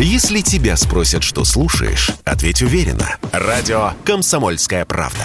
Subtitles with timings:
[0.00, 3.16] Если тебя спросят, что слушаешь, ответь уверенно.
[3.32, 5.24] Радио «Комсомольская правда».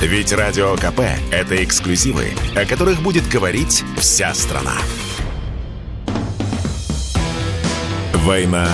[0.00, 1.00] Ведь Радио КП–
[1.30, 4.72] это эксклюзивы, о которых будет говорить вся страна.
[8.14, 8.66] «Война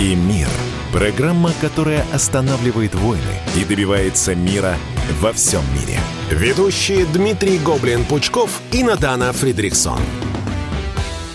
[0.00, 0.48] и мир»–
[0.92, 4.76] программа, которая останавливает войны и добивается мира
[5.20, 6.00] во всем мире.
[6.32, 10.00] Ведущие Дмитрий Гоблин-Пучков и Надана Фридриксон.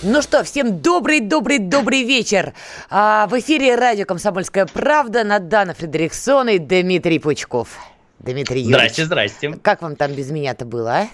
[0.10, 2.54] Ну что, всем добрый-добрый-добрый вечер.
[2.90, 7.78] А, в эфире радио «Комсомольская правда» Надана Фредериксон и Дмитрий Пучков.
[8.20, 8.78] Дмитрий Юрьевич.
[8.78, 9.60] Здрасте, здрасте.
[9.62, 11.08] Как вам там без меня-то было, а?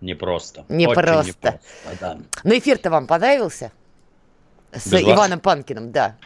[0.00, 0.64] Непросто.
[0.68, 1.28] Непросто.
[1.28, 1.60] Непросто
[2.00, 2.18] да.
[2.42, 3.70] Но эфир-то вам понравился?
[4.72, 5.44] С Без Иваном вас?
[5.44, 6.16] Панкиным, да.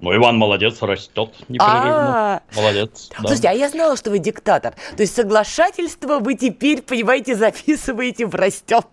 [0.00, 2.36] Ну, Иван молодец, растет непрерывно.
[2.36, 2.42] А.
[2.56, 3.10] Молодец.
[3.10, 3.18] да.
[3.18, 4.72] Слушайте, а я знала, что вы диктатор.
[4.96, 8.86] То есть соглашательство вы теперь, понимаете, записываете в растет.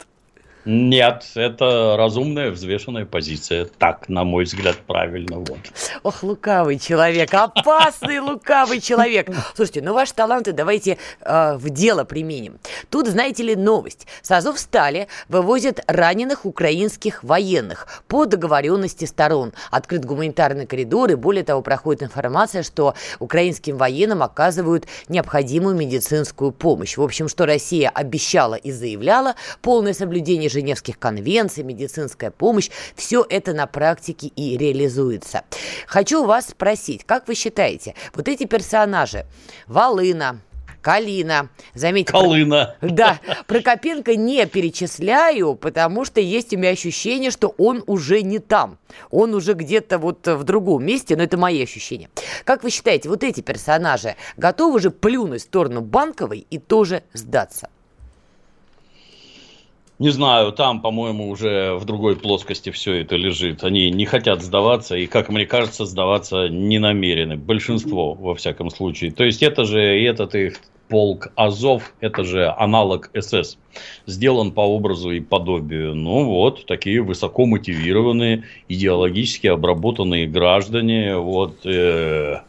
[0.66, 3.66] Нет, это разумная, взвешенная позиция.
[3.66, 5.38] Так, на мой взгляд, правильно.
[5.38, 5.58] Вот.
[6.04, 9.30] Ох, лукавый человек, опасный лукавый человек.
[9.56, 12.60] Слушайте, ну ваши таланты давайте э, в дело применим.
[12.90, 14.06] Тут, знаете ли, новость.
[14.22, 19.54] С Азовстали вывозят раненых украинских военных по договоренности сторон.
[19.72, 26.98] Открыт гуманитарный коридор, и более того, проходит информация, что украинским военным оказывают необходимую медицинскую помощь.
[26.98, 33.54] В общем, что Россия обещала и заявляла, полное соблюдение Женевских конвенций, медицинская помощь, все это
[33.54, 35.44] на практике и реализуется.
[35.88, 39.26] Хочу вас спросить, как вы считаете, вот эти персонажи,
[39.68, 40.42] Волына,
[40.82, 42.76] Калина, заметьте, про- Колына.
[42.82, 48.78] да, Прокопенко не перечисляю, потому что есть у меня ощущение, что он уже не там.
[49.12, 52.10] Он уже где-то вот в другом месте, но это мои ощущения.
[52.46, 57.70] Как вы считаете, вот эти персонажи готовы же плюнуть в сторону Банковой и тоже сдаться?
[60.00, 63.66] Не знаю, там, по-моему, уже в другой плоскости все это лежит.
[63.66, 67.36] Они не хотят сдаваться, и, как мне кажется, сдаваться не намерены.
[67.36, 69.12] Большинство, во всяком случае.
[69.12, 70.56] То есть, это же и этот их
[70.88, 73.58] полк Азов, это же аналог СС.
[74.06, 75.96] Сделан по образу и подобию.
[75.96, 81.18] Ну вот, такие высоко мотивированные, идеологически обработанные граждане.
[81.18, 82.40] Вот, э,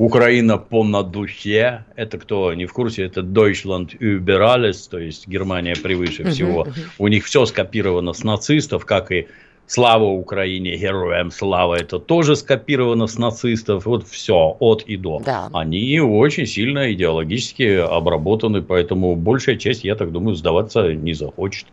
[0.00, 1.84] Украина по на душе.
[1.94, 3.02] Это кто не в курсе?
[3.02, 6.66] Это Deutschland über alles, то есть Германия превыше всего.
[6.96, 9.28] У них все скопировано с нацистов, как и
[9.72, 13.86] Слава Украине, героям слава, это тоже скопировано с нацистов.
[13.86, 15.22] Вот все, от и до.
[15.24, 15.48] Да.
[15.52, 21.66] Они очень сильно идеологически обработаны, поэтому большая часть, я так думаю, сдаваться не захочет.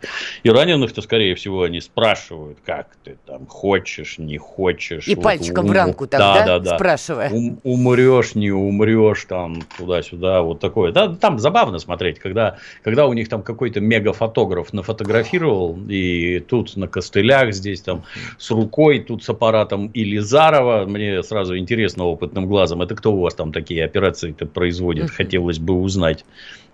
[0.43, 5.07] И раненых-то, скорее всего, они спрашивают, как ты там хочешь, не хочешь.
[5.07, 6.75] И Вот пальчиком в ум- рамку так, да, да, да, да.
[6.75, 7.31] спрашивая.
[7.31, 10.91] Ум- умрешь, не умрешь, там, туда-сюда, вот такое.
[10.91, 16.87] Да, там забавно смотреть, когда, когда у них там какой-то мегафотограф нафотографировал, и тут на
[16.87, 18.03] костылях здесь там
[18.37, 20.85] с рукой, тут с аппаратом Илизарова.
[20.85, 25.73] Мне сразу интересно опытным глазом, это кто у вас там такие операции-то производит, хотелось бы
[25.73, 26.25] узнать.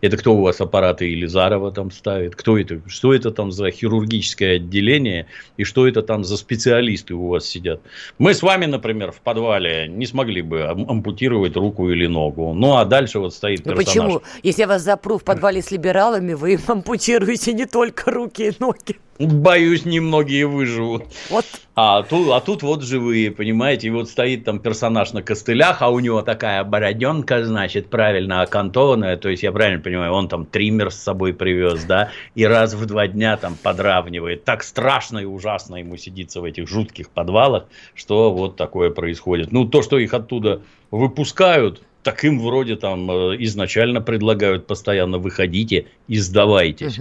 [0.03, 2.35] Это кто у вас аппараты Елизарова там ставит?
[2.35, 2.81] Кто это?
[2.87, 5.27] Что это там за хирургическое отделение?
[5.55, 7.79] И что это там за специалисты у вас сидят?
[8.17, 12.53] Мы с вами, например, в подвале не смогли бы ам- ампутировать руку или ногу.
[12.53, 13.85] Ну, а дальше вот стоит Ну персонаж.
[13.87, 14.21] почему?
[14.43, 18.51] Если я вас запру в подвале с либералами, вы им ампутируете не только руки и
[18.59, 18.97] ноги.
[19.19, 21.03] Боюсь, немногие выживут.
[21.29, 25.83] Вот А тут, а тут вот живые, понимаете, и вот стоит там персонаж на костылях,
[25.83, 30.45] а у него такая бороденка, значит, правильно окантованная, то есть я правильно понимаю, он там
[30.45, 34.43] триммер с собой привез, да, и раз в два дня там подравнивает.
[34.43, 39.51] Так страшно и ужасно ему сидится в этих жутких подвалах, что вот такое происходит.
[39.51, 40.61] Ну, то, что их оттуда
[40.91, 46.99] выпускают, так им вроде там э, изначально предлагают постоянно выходите и сдавайтесь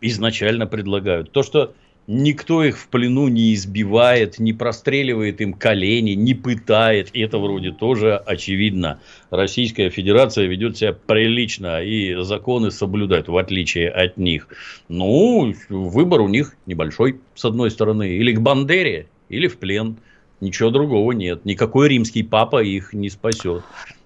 [0.00, 1.32] изначально предлагают.
[1.32, 1.74] То, что
[2.06, 7.72] никто их в плену не избивает, не простреливает им колени, не пытает, и это вроде
[7.72, 9.00] тоже очевидно.
[9.30, 14.48] Российская Федерация ведет себя прилично и законы соблюдает, в отличие от них.
[14.88, 18.16] Ну, выбор у них небольшой, с одной стороны.
[18.16, 19.96] Или к Бандере, или в плен.
[20.40, 21.44] Ничего другого нет.
[21.44, 23.62] Никакой римский папа их не спасет.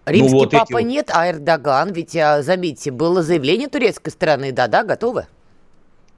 [0.07, 4.11] Римский Ну, вот эти папа вот- нет, а Эрдоган, ведь, а, заметьте, было заявление турецкой
[4.11, 5.27] стороны, да-да, готовы.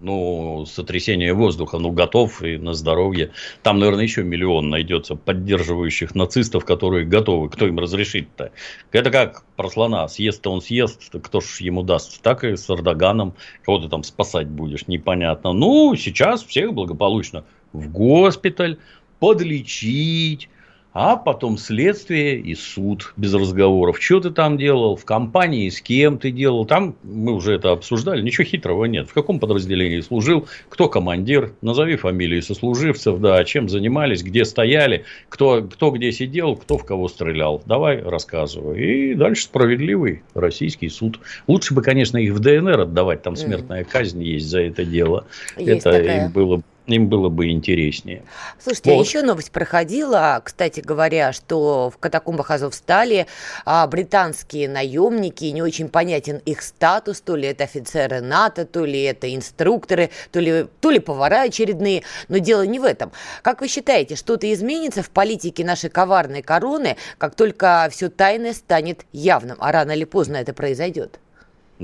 [0.02, 3.30] Ну, сотрясение воздуха, ну, готов и на здоровье.
[3.62, 7.48] Там, наверное, еще миллион найдется поддерживающих нацистов, которые готовы.
[7.48, 8.52] Кто им разрешит-то?
[8.90, 10.08] Это как про слона.
[10.08, 12.20] Съест-то он съест, то кто ж ему даст?
[12.22, 13.34] Так и с Эрдоганом.
[13.64, 15.52] Кого ты там спасать будешь, непонятно.
[15.52, 18.78] Ну, сейчас всех благополучно в госпиталь,
[19.18, 20.48] подлечить,
[20.92, 24.02] а потом следствие и суд без разговоров.
[24.02, 26.66] Что ты там делал, в компании, с кем ты делал.
[26.66, 29.08] Там мы уже это обсуждали, ничего хитрого нет.
[29.08, 35.62] В каком подразделении служил, кто командир, назови фамилии сослуживцев, да, чем занимались, где стояли, кто,
[35.62, 37.62] кто где сидел, кто в кого стрелял.
[37.64, 39.12] Давай рассказывай.
[39.12, 41.20] И дальше справедливый российский суд.
[41.46, 45.24] Лучше бы, конечно, их в ДНР отдавать, там смертная казнь есть за это дело.
[45.56, 46.26] Есть это такая.
[46.26, 48.22] им было им было бы интереснее.
[48.58, 49.06] Слушайте, вот.
[49.06, 53.26] еще новость проходила, кстати говоря, что в катакомбах Азовстали
[53.64, 59.02] а, британские наемники, не очень понятен их статус, то ли это офицеры НАТО, то ли
[59.02, 63.12] это инструкторы, то ли, то ли повара очередные, но дело не в этом.
[63.42, 69.06] Как вы считаете, что-то изменится в политике нашей коварной короны, как только все тайное станет
[69.12, 71.21] явным, а рано или поздно это произойдет?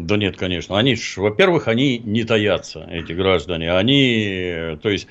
[0.07, 0.79] Да нет, конечно.
[0.79, 3.73] Они во-первых, они не таятся, эти граждане.
[3.73, 5.09] Они, то есть,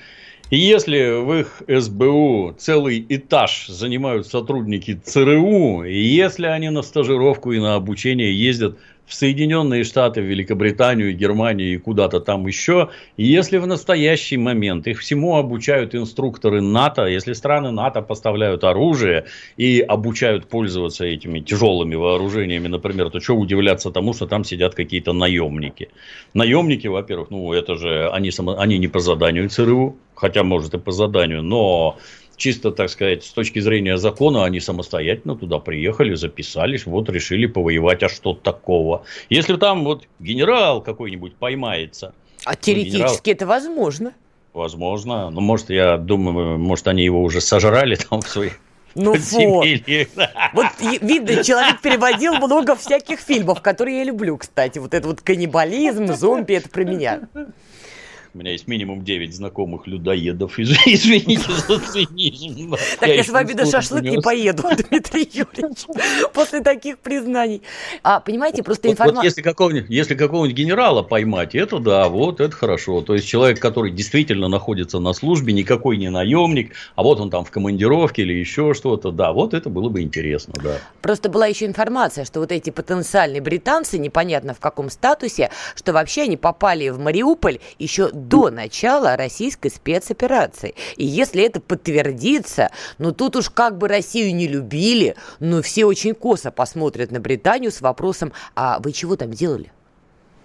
[0.50, 7.58] если в их СБУ целый этаж занимают сотрудники ЦРУ, и если они на стажировку и
[7.58, 12.90] на обучение ездят в Соединенные Штаты, в Великобританию, Германию и куда-то там еще.
[13.16, 19.24] Если в настоящий момент их всему обучают инструкторы НАТО, если страны НАТО поставляют оружие
[19.56, 25.14] и обучают пользоваться этими тяжелыми вооружениями, например, то что удивляться тому, что там сидят какие-то
[25.14, 25.88] наемники.
[26.34, 30.78] Наемники, во-первых, ну это же они, само, они не по заданию ЦРУ, хотя может и
[30.78, 31.96] по заданию, но
[32.38, 38.02] чисто, так сказать, с точки зрения закона, они самостоятельно туда приехали, записались, вот решили повоевать,
[38.02, 39.04] а что такого?
[39.28, 42.14] Если там вот генерал какой-нибудь поймается.
[42.44, 43.20] А теоретически ну, генерал...
[43.24, 44.12] это возможно.
[44.54, 45.30] Возможно.
[45.30, 48.58] Ну, может, я думаю, может, они его уже сожрали там в своих
[48.94, 49.66] ну вот.
[50.54, 54.78] Вот видно, человек переводил много всяких фильмов, которые я люблю, кстати.
[54.78, 57.20] Вот это вот каннибализм, зомби, это про меня.
[58.34, 60.58] У меня есть минимум 9 знакомых людоедов.
[60.58, 62.74] Извините за цинизм.
[63.00, 65.86] Так я с вами на шашлык не поеду, Дмитрий Юрьевич,
[66.34, 67.62] после таких признаний.
[68.02, 69.24] А, понимаете, просто информация...
[69.24, 73.00] если какого-нибудь если какого-нибудь генерала поймать, это да, вот это хорошо.
[73.00, 77.44] То есть, человек, который действительно находится на службе, никакой не наемник, а вот он там
[77.44, 80.78] в командировке или еще что-то, да, вот это было бы интересно, да.
[81.00, 86.22] Просто была еще информация, что вот эти потенциальные британцы, непонятно в каком статусе, что вообще
[86.22, 90.74] они попали в Мариуполь еще до начала российской спецоперации.
[90.96, 96.14] И если это подтвердится, ну тут уж как бы Россию не любили, но все очень
[96.14, 99.70] косо посмотрят на Британию с вопросом, а вы чего там делали?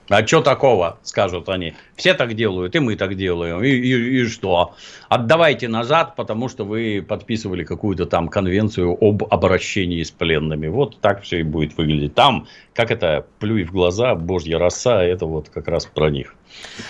[0.09, 1.75] А что такого, скажут они.
[1.95, 3.63] Все так делают, и мы так делаем.
[3.63, 4.75] И, и, и что?
[5.07, 10.67] Отдавайте назад, потому что вы подписывали какую-то там конвенцию об обращении с пленными.
[10.67, 12.15] Вот так все и будет выглядеть.
[12.15, 16.35] Там, как это, плюй в глаза, божья роса, это вот как раз про них.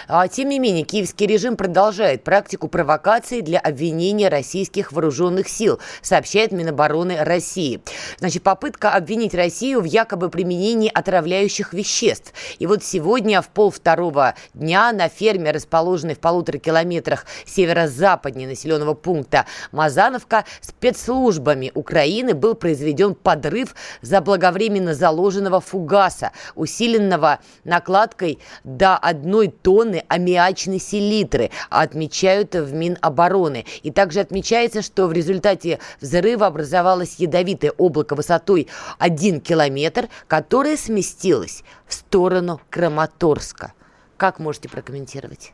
[0.07, 6.51] А, тем не менее, киевский режим продолжает практику провокации для обвинения российских вооруженных сил, сообщает
[6.51, 7.81] Минобороны России.
[8.19, 12.33] Значит, попытка обвинить Россию в якобы применении отравляющих веществ.
[12.59, 19.45] И вот сегодня в полвторого дня на ферме, расположенной в полутора километрах северо-западнее населенного пункта
[19.71, 30.79] Мазановка, спецслужбами Украины был произведен подрыв заблаговременно заложенного фугаса, усиленного накладкой до одной тонны аммиачной
[30.79, 33.65] селитры, отмечают в Минобороны.
[33.81, 38.67] И также отмечается, что в результате взрыва образовалось ядовитое облако высотой
[38.99, 43.73] 1 километр, которое сместилось в сторону Краматорска.
[44.17, 45.53] Как можете прокомментировать?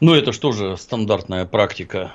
[0.00, 2.12] Ну, это что же стандартная практика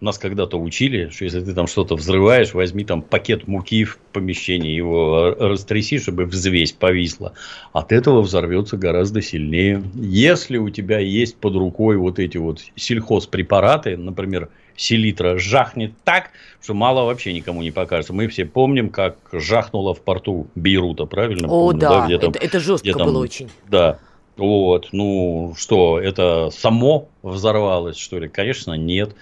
[0.00, 4.72] нас когда-то учили, что если ты там что-то взрываешь, возьми там пакет муки в помещении,
[4.72, 7.32] его растряси, чтобы взвесь повисла.
[7.72, 9.82] От этого взорвется гораздо сильнее.
[9.94, 16.30] Если у тебя есть под рукой вот эти вот сельхозпрепараты, например, селитра жахнет так,
[16.62, 18.12] что мало вообще никому не покажется.
[18.12, 21.48] Мы все помним, как жахнуло в порту Бейрута, правильно?
[21.48, 22.06] О, помню, да, да?
[22.06, 23.48] Где там, это, это жестко там, было очень.
[23.68, 23.98] Да,
[24.36, 28.28] вот, ну что, это само взорвалось, что ли?
[28.28, 29.16] Конечно, нет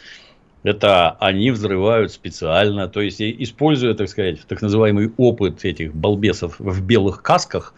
[0.67, 6.83] это они взрывают специально, то есть используя, так сказать, так называемый опыт этих балбесов в
[6.83, 7.75] белых касках,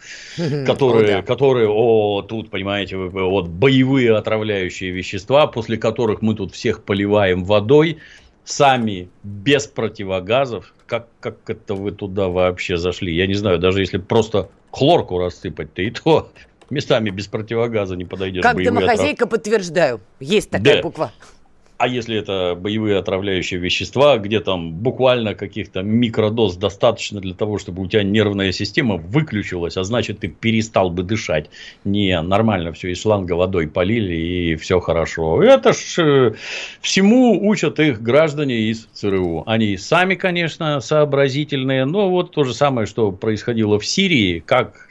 [0.67, 7.45] которые, которые, о, тут, понимаете, вот боевые отравляющие вещества, после которых мы тут всех поливаем
[7.45, 7.99] водой,
[8.45, 13.15] сами без противогазов, как, как это вы туда вообще зашли?
[13.15, 16.31] Я не знаю, даже если просто хлорку рассыпать, то и то
[16.71, 18.43] местами без противогаза не подойдешь.
[18.43, 19.31] Как домохозяйка отравки.
[19.31, 20.83] подтверждаю, есть такая да.
[20.83, 21.13] буква.
[21.79, 27.83] А если это боевые отравляющие вещества, где там буквально каких-то микродоз достаточно для того, чтобы
[27.83, 31.51] у тебя нервная система выключилась, а значит ты перестал бы дышать.
[31.85, 35.41] Не, нормально все, из шланга водой полили и все хорошо.
[35.41, 36.35] Это ж э,
[36.81, 39.45] всему учат их граждане из ЦРУ.
[39.47, 44.89] Они сами, конечно, сообразительные, но вот то же самое, что происходило в Сирии, как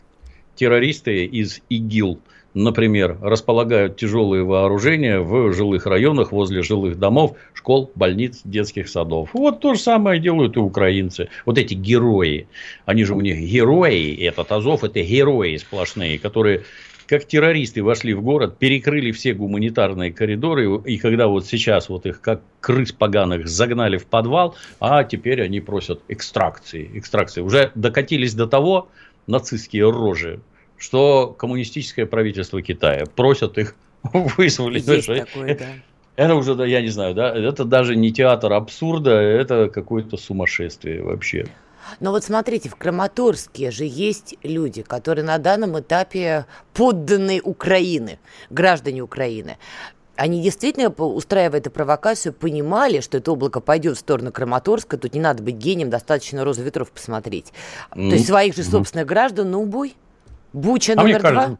[0.55, 2.21] террористы из ИГИЛ–
[2.57, 9.29] например, располагают тяжелые вооружения в жилых районах, возле жилых домов, школ, больниц, детских садов.
[9.33, 11.29] Вот то же самое делают и украинцы.
[11.45, 12.47] Вот эти герои,
[12.85, 16.63] они же у них герои, этот Азов это герои сплошные, которые
[17.05, 22.19] как террористы вошли в город, перекрыли все гуманитарные коридоры, и когда вот сейчас вот их
[22.19, 26.89] как крыс поганых загнали в подвал, а теперь они просят экстракции.
[26.95, 27.39] Экстракции.
[27.39, 28.89] Уже докатились до того,
[29.25, 30.41] нацистские рожи,
[30.77, 33.75] что коммунистическое правительство Китая просят их
[34.13, 34.87] вызволить.
[34.87, 35.65] Есть такое, да.
[36.15, 41.03] Это уже, да, я не знаю, да, это даже не театр абсурда, это какое-то сумасшествие
[41.03, 41.45] вообще.
[41.99, 48.19] Но вот смотрите, в Краматорске же есть люди, которые на данном этапе подданные Украины,
[48.49, 49.57] граждане Украины.
[50.15, 55.19] Они действительно, устраивая эту провокацию, понимали, что это облако пойдет в сторону Краматорска, тут не
[55.19, 57.53] надо быть гением, достаточно розу ветров посмотреть.
[57.91, 58.09] Mm-hmm.
[58.09, 59.95] То есть своих же собственных граждан на убой?
[60.53, 61.57] Буча а номер мне два?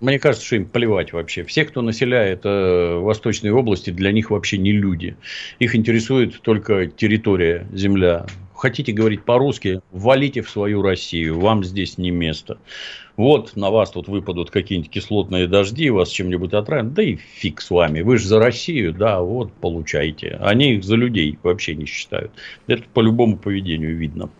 [0.00, 1.44] мне кажется, что им плевать вообще.
[1.44, 5.16] Все, кто населяет э, восточные области, для них вообще не люди.
[5.58, 8.26] Их интересует только территория, земля.
[8.54, 12.58] Хотите говорить по-русски, валите в свою Россию, вам здесь не место.
[13.16, 17.70] Вот на вас тут выпадут какие-нибудь кислотные дожди, вас чем-нибудь отравят, да и фиг с
[17.70, 18.00] вами.
[18.00, 20.38] Вы же за Россию, да, вот получайте.
[20.40, 22.30] Они их за людей вообще не считают.
[22.68, 24.30] Это по любому поведению видно.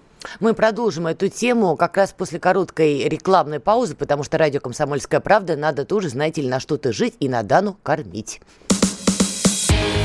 [0.40, 5.56] Мы продолжим эту тему как раз после короткой рекламной паузы, потому что радио «Комсомольская правда»
[5.56, 8.40] надо тоже, знаете ли, на что-то жить и на Дану кормить.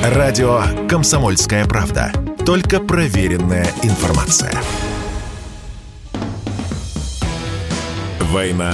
[0.03, 2.11] Радио «Комсомольская правда».
[2.45, 4.51] Только проверенная информация.
[8.19, 8.73] «Война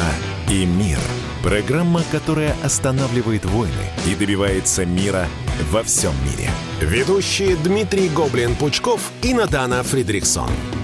[0.49, 0.97] и мир»–
[1.43, 3.73] программа, которая останавливает войны
[4.07, 5.27] и добивается мира
[5.71, 6.49] во всем мире.
[6.81, 10.49] Ведущие Дмитрий Гоблин-Пучков и Надана Фридриксон–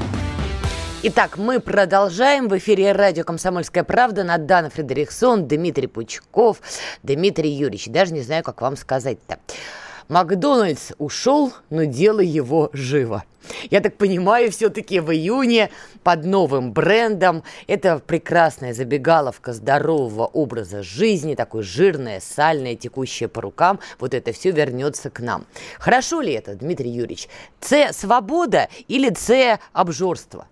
[1.08, 2.48] Итак, мы продолжаем.
[2.48, 4.24] В эфире радио «Комсомольская правда».
[4.24, 6.62] Надана Фредериксон, Дмитрий Пучков,
[7.04, 7.90] Дмитрий Юрьевич.
[7.90, 9.38] Даже не знаю, как вам сказать-то.
[10.08, 13.24] Макдональдс ушел, но дело его живо.
[13.70, 15.70] Я так понимаю, все-таки в июне
[16.02, 17.44] под новым брендом.
[17.68, 23.80] Это прекрасная забегаловка здорового образа жизни, такой жирная, сальная, текущая по рукам.
[24.00, 25.46] Вот это все вернется к нам.
[25.78, 27.30] Хорошо ли это, Дмитрий Юрьевич?
[27.62, 30.48] С– свобода или С– обжорство?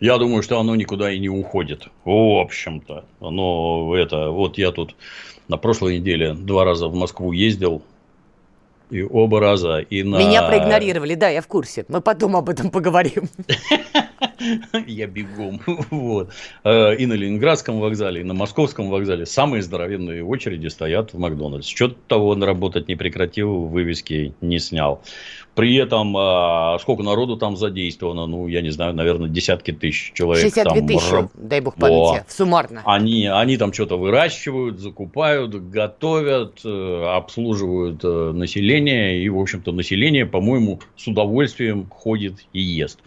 [0.00, 1.88] Я думаю, что оно никуда и не уходит.
[2.04, 3.04] В общем-то.
[3.20, 4.30] Оно это.
[4.30, 4.94] Вот я тут
[5.48, 7.82] на прошлой неделе два раза в Москву ездил.
[8.90, 10.18] И оба раза и на...
[10.18, 11.84] Меня проигнорировали, да, я в курсе.
[11.88, 13.28] Мы потом об этом поговорим.
[14.86, 15.60] Я бегом.
[15.90, 16.30] Вот.
[16.64, 21.66] Э, и на Ленинградском вокзале, и на Московском вокзале самые здоровенные очереди стоят в Макдональдс.
[21.66, 25.02] Что-то того он работать не прекратил, вывески не снял.
[25.56, 30.42] При этом, а, сколько народу там задействовано, ну, я не знаю, наверное, десятки тысяч человек.
[30.42, 31.30] 62 там тысячи, раб...
[31.32, 32.82] дай бог памяти, О, суммарно.
[32.84, 39.22] Они, они там что-то выращивают, закупают, готовят, э, обслуживают э, население.
[39.22, 42.98] И, в общем-то, население, по-моему, с удовольствием ходит и ест.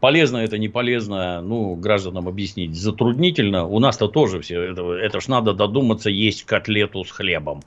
[0.00, 3.64] Полезно это, не полезно, ну, гражданам объяснить затруднительно.
[3.64, 7.62] У нас-то тоже все, это, это ж надо додуматься есть котлету с хлебом.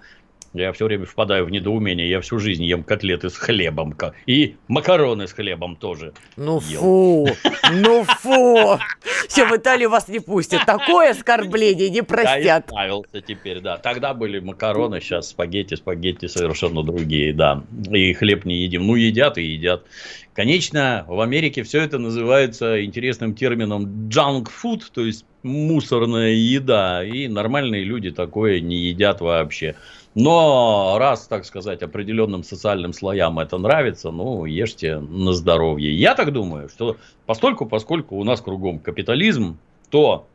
[0.63, 2.09] Я все время впадаю в недоумение.
[2.09, 3.95] Я всю жизнь ем котлеты с хлебом.
[4.25, 6.13] И макароны с хлебом тоже.
[6.35, 6.79] Ну ел.
[6.79, 7.27] фу,
[7.71, 8.79] ну фу.
[9.27, 10.65] Все, в Италию вас не пустят.
[10.65, 12.43] Такое оскорбление не простят.
[12.43, 13.77] Я исправился теперь, да.
[13.77, 17.63] Тогда были макароны, сейчас спагетти, спагетти совершенно другие, да.
[17.91, 18.87] И хлеб не едим.
[18.87, 19.83] Ну, едят и едят.
[20.33, 27.03] Конечно, в Америке все это называется интересным термином junk food, то есть мусорная еда.
[27.03, 29.75] И нормальные люди такое не едят вообще.
[30.19, 35.93] Но раз, так сказать, определенным социальным слоям это нравится, ну, ешьте на здоровье.
[35.93, 36.97] Я так думаю, что
[37.27, 39.59] постольку, поскольку у нас кругом капитализм,
[39.91, 40.25] то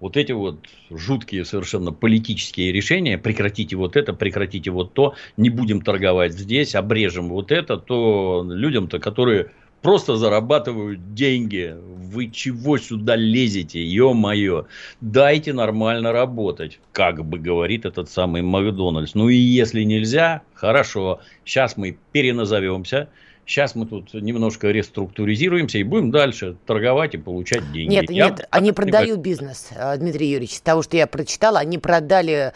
[0.00, 5.82] вот эти вот жуткие совершенно политические решения, прекратите вот это, прекратите вот то, не будем
[5.82, 9.50] торговать здесь, обрежем вот это, то людям-то, которые
[9.82, 11.74] просто зарабатывают деньги.
[12.12, 14.66] Вы чего сюда лезете, ё-моё?
[15.00, 19.14] Дайте нормально работать, как бы говорит этот самый Макдональдс.
[19.14, 23.08] Ну и если нельзя, хорошо, сейчас мы переназовемся,
[23.46, 27.94] Сейчас мы тут немножко реструктуризируемся и будем дальше торговать и получать деньги.
[27.94, 30.58] Нет, я нет, они продают бизнес, э, Дмитрий Юрьевич.
[30.58, 32.52] С того, что я прочитала, они продали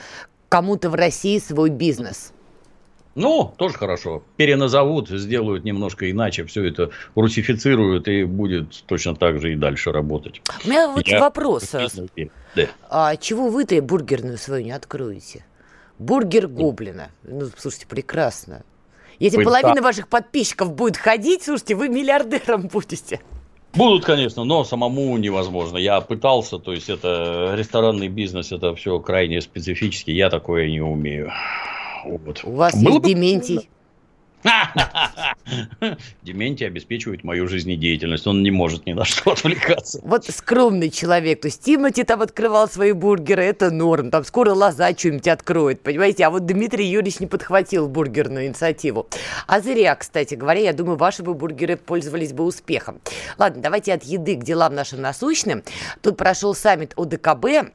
[0.49, 2.33] кому-то в России свой бизнес.
[3.15, 4.23] Ну, тоже хорошо.
[4.37, 10.43] Переназовут, сделают немножко иначе, все это русифицируют и будет точно так же и дальше работать.
[10.65, 11.21] У меня вот Я...
[11.21, 11.71] вопрос.
[11.71, 12.67] Да.
[12.91, 15.45] А чего вы-то бургерную свою не откроете?
[15.99, 17.11] Бургер Гоблина.
[17.23, 18.63] Ну, слушайте, прекрасно.
[19.21, 19.83] Если Ой, половина да.
[19.83, 23.21] ваших подписчиков будет ходить, слушайте, вы миллиардером будете.
[23.75, 25.77] Будут, конечно, но самому невозможно.
[25.79, 31.33] Я пытался, то есть это ресторанный бизнес, это все крайне специфически, я такое не умею.
[32.05, 32.43] Вот.
[32.45, 33.09] У вас Было есть бы...
[33.09, 33.69] Дементий.
[36.23, 38.27] Дементий обеспечивает мою жизнедеятельность.
[38.27, 40.01] Он не может ни на что отвлекаться.
[40.03, 41.41] Вот скромный человек.
[41.41, 44.11] То есть Тимати там открывал свои бургеры, это норм.
[44.11, 46.25] Там скоро лоза что-нибудь откроет, понимаете?
[46.25, 49.09] А вот Дмитрий Юрьевич не подхватил бургерную инициативу.
[49.47, 53.01] А зря, кстати говоря, я думаю, ваши бы бургеры пользовались бы успехом.
[53.39, 55.63] Ладно, давайте от еды к делам нашим насущным.
[56.03, 57.73] Тут прошел саммит ОДКБ.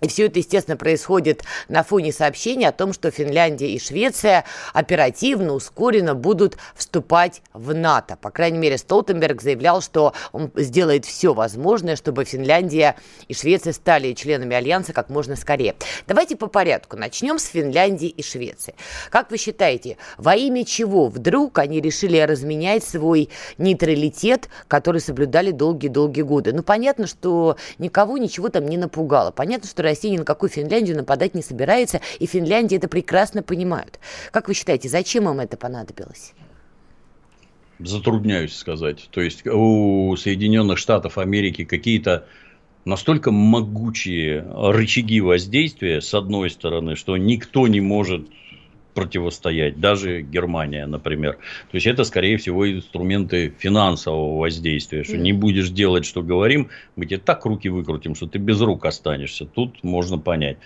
[0.00, 5.52] И все это, естественно, происходит на фоне сообщения о том, что Финляндия и Швеция оперативно,
[5.52, 8.16] ускоренно будут вступать в НАТО.
[8.20, 12.96] По крайней мере, Столтенберг заявлял, что он сделает все возможное, чтобы Финляндия
[13.28, 15.74] и Швеция стали членами Альянса как можно скорее.
[16.06, 16.96] Давайте по порядку.
[16.96, 18.74] Начнем с Финляндии и Швеции.
[19.10, 23.28] Как вы считаете, во имя чего вдруг они решили разменять свой
[23.58, 26.52] нейтралитет, который соблюдали долгие-долгие годы?
[26.52, 29.30] Ну, понятно, что никого ничего там не напугало.
[29.30, 33.98] Понятно, что Россия ни на какую Финляндию нападать не собирается, и Финляндия это прекрасно понимают.
[34.30, 36.32] Как вы считаете, зачем им это понадобилось?
[37.80, 39.08] Затрудняюсь сказать.
[39.10, 42.26] То есть у Соединенных Штатов Америки какие-то
[42.84, 48.28] настолько могучие рычаги воздействия, с одной стороны, что никто не может
[48.94, 51.34] противостоять, даже Германия, например.
[51.70, 57.06] То есть это, скорее всего, инструменты финансового воздействия, что не будешь делать, что говорим, мы
[57.06, 59.46] тебе так руки выкрутим, что ты без рук останешься.
[59.46, 60.58] Тут можно понять.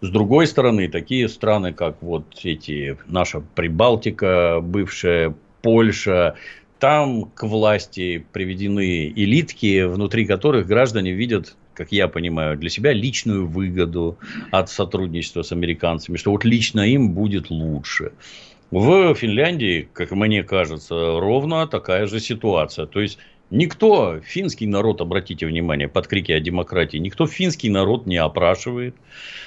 [0.00, 6.36] С другой стороны, такие страны, как вот эти, наша Прибалтика, бывшая Польша,
[6.78, 13.46] там к власти приведены элитки, внутри которых граждане видят как я понимаю, для себя личную
[13.46, 14.18] выгоду
[14.50, 18.12] от сотрудничества с американцами, что вот лично им будет лучше.
[18.70, 22.86] В Финляндии, как мне кажется, ровно такая же ситуация.
[22.86, 23.18] То есть
[23.50, 28.96] Никто финский народ, обратите внимание, под крики о демократии, никто финский народ не опрашивает.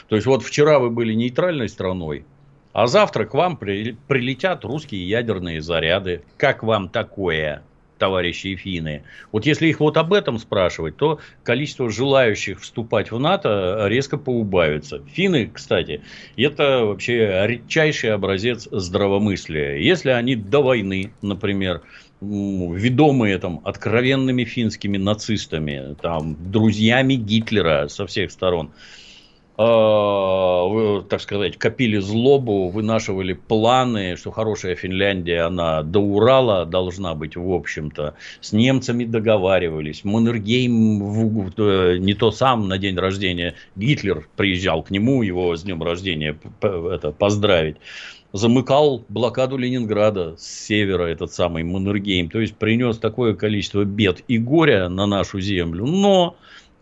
[0.07, 2.24] То есть, вот вчера вы были нейтральной страной,
[2.71, 6.24] а завтра к вам прилетят русские ядерные заряды.
[6.38, 7.62] Как вам такое?
[8.00, 9.03] Товарищи финны.
[9.32, 15.03] Вот если их вот об этом спрашивать, то количество желающих вступать в НАТО резко поубавится.
[15.14, 16.01] Финны, кстати,
[16.35, 19.77] это вообще редчайший образец здравомыслия.
[19.77, 21.81] Если они до войны, например,
[22.22, 28.72] ведомые там откровенными финскими нацистами, там, друзьями Гитлера со всех сторон,
[29.59, 37.35] вы, так сказать, копили злобу, вынашивали планы, что хорошая Финляндия, она до Урала должна быть,
[37.35, 38.13] в общем-то.
[38.39, 40.05] С немцами договаривались.
[40.05, 43.55] Маннергейм э, не то сам на день рождения.
[43.75, 47.77] Гитлер приезжал к нему, его с днем рождения это, поздравить
[48.31, 52.29] замыкал блокаду Ленинграда с севера, этот самый Маннергейм.
[52.29, 55.85] То есть, принес такое количество бед и горя на нашу землю.
[55.85, 56.37] Но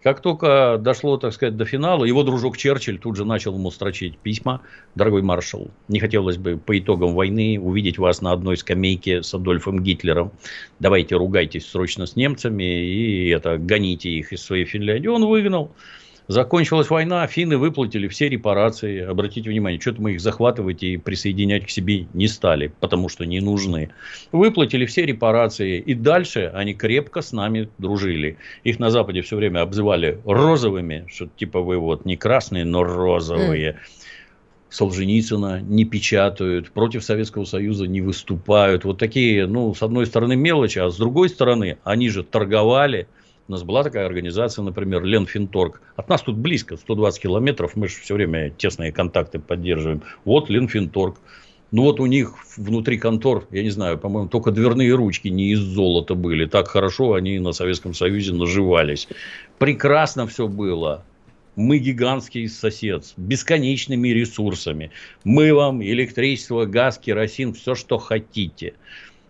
[0.08, 4.18] как только дошло, так сказать, до финала, его дружок Черчилль тут же начал ему строчить
[4.18, 4.62] письма.
[4.96, 9.84] Дорогой маршал, не хотелось бы по итогам войны увидеть вас на одной скамейке с Адольфом
[9.84, 10.32] Гитлером.
[10.80, 15.10] Давайте ругайтесь срочно с немцами и это, гоните их из своей Финляндии.
[15.10, 15.74] Он выгнал.
[16.28, 19.00] Закончилась война, финны выплатили все репарации.
[19.00, 23.40] Обратите внимание, что-то мы их захватывать и присоединять к себе не стали, потому что не
[23.40, 23.92] нужны.
[24.34, 28.38] Выплатили все репарации, и дальше они крепко с нами дружили.
[28.66, 33.72] Их на Западе все время обзывали розовыми, что типа вы вот не красные, но розовые.
[33.72, 33.76] Mm.
[34.70, 38.84] Солженицына не печатают, против Советского Союза не выступают.
[38.84, 43.08] Вот такие, ну, с одной стороны мелочи, а с другой стороны, они же торговали
[43.48, 45.82] у нас была такая организация, например, Ленфинторг.
[45.96, 50.04] От нас тут близко, 120 километров, мы же все время тесные контакты поддерживаем.
[50.26, 51.18] Вот Ленфинторг.
[51.72, 55.60] Ну вот у них внутри контор, я не знаю, по-моему, только дверные ручки не из
[55.60, 56.46] золота были.
[56.46, 59.08] Так хорошо они на Советском Союзе наживались.
[59.58, 61.04] Прекрасно все было.
[61.58, 64.92] Мы гигантский сосед с бесконечными ресурсами.
[65.24, 68.76] Мы вам электричество, газ, керосин, все, что хотите.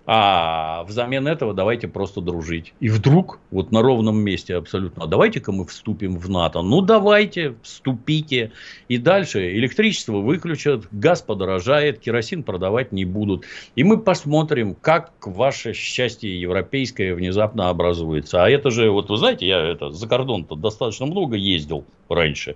[0.09, 2.73] А взамен этого давайте просто дружить.
[2.79, 6.61] И вдруг, вот на ровном месте абсолютно, а давайте-ка мы вступим в НАТО.
[6.61, 8.53] Ну, давайте, вступите.
[8.87, 13.43] И дальше электричество выключат, газ подорожает, керосин продавать не будут.
[13.75, 18.45] И мы посмотрим, как ваше счастье европейское внезапно образуется.
[18.45, 22.55] А это же, вот вы знаете, я это, за кордон-то достаточно много ездил раньше.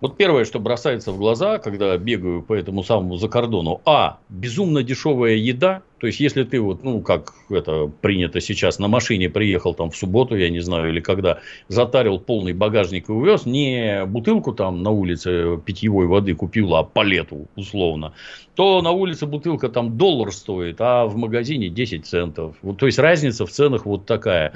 [0.00, 3.80] Вот первое, что бросается в глаза, когда бегаю по этому самому закордону.
[3.86, 4.18] А.
[4.28, 5.82] Безумно дешевая еда.
[5.98, 9.96] То есть, если ты вот, ну, как это принято сейчас, на машине приехал там в
[9.96, 14.90] субботу, я не знаю, или когда, затарил полный багажник и увез, не бутылку там на
[14.90, 18.12] улице питьевой воды купил, а палету условно,
[18.54, 22.56] то на улице бутылка там доллар стоит, а в магазине 10 центов.
[22.60, 24.52] Вот, то есть, разница в ценах вот такая.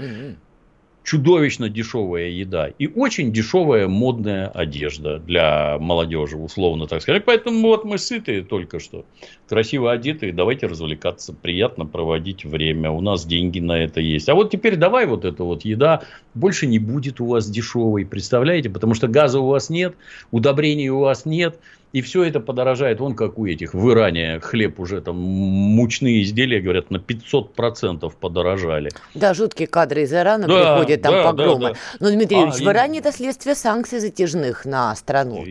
[1.02, 7.24] Чудовищно дешевая еда и очень дешевая модная одежда для молодежи, условно так сказать.
[7.24, 9.06] Поэтому вот мы сытые только что,
[9.48, 14.28] красиво одетые, давайте развлекаться, приятно проводить время, у нас деньги на это есть.
[14.28, 16.02] А вот теперь давай вот эта вот еда
[16.34, 19.94] больше не будет у вас дешевой, представляете, потому что газа у вас нет,
[20.30, 21.58] удобрений у вас нет,
[21.92, 26.60] и все это подорожает, вон как у этих в Иране хлеб уже там мучные изделия,
[26.60, 28.90] говорят, на 500% подорожали.
[29.14, 31.60] Да, жуткие кадры из Ирана да, приходят, там да, погромы.
[31.60, 31.78] Да, да.
[31.98, 35.44] Но, Дмитрий а, Юрьевич, в Иране это следствие санкций затяжных на страну.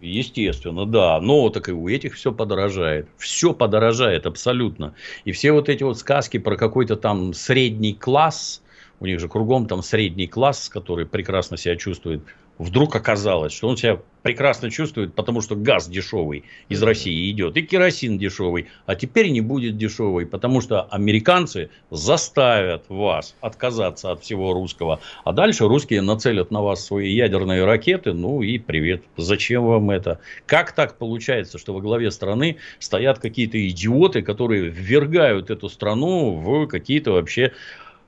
[0.00, 1.20] Естественно, да.
[1.20, 3.08] Но так и у этих все подорожает.
[3.18, 4.94] Все подорожает абсолютно.
[5.24, 8.62] И все вот эти вот сказки про какой-то там средний класс,
[9.00, 12.22] у них же кругом там средний класс, который прекрасно себя чувствует
[12.62, 17.62] вдруг оказалось, что он себя прекрасно чувствует, потому что газ дешевый из России идет, и
[17.62, 24.52] керосин дешевый, а теперь не будет дешевый, потому что американцы заставят вас отказаться от всего
[24.52, 29.90] русского, а дальше русские нацелят на вас свои ядерные ракеты, ну и привет, зачем вам
[29.90, 30.20] это?
[30.46, 36.66] Как так получается, что во главе страны стоят какие-то идиоты, которые ввергают эту страну в
[36.68, 37.52] какие-то вообще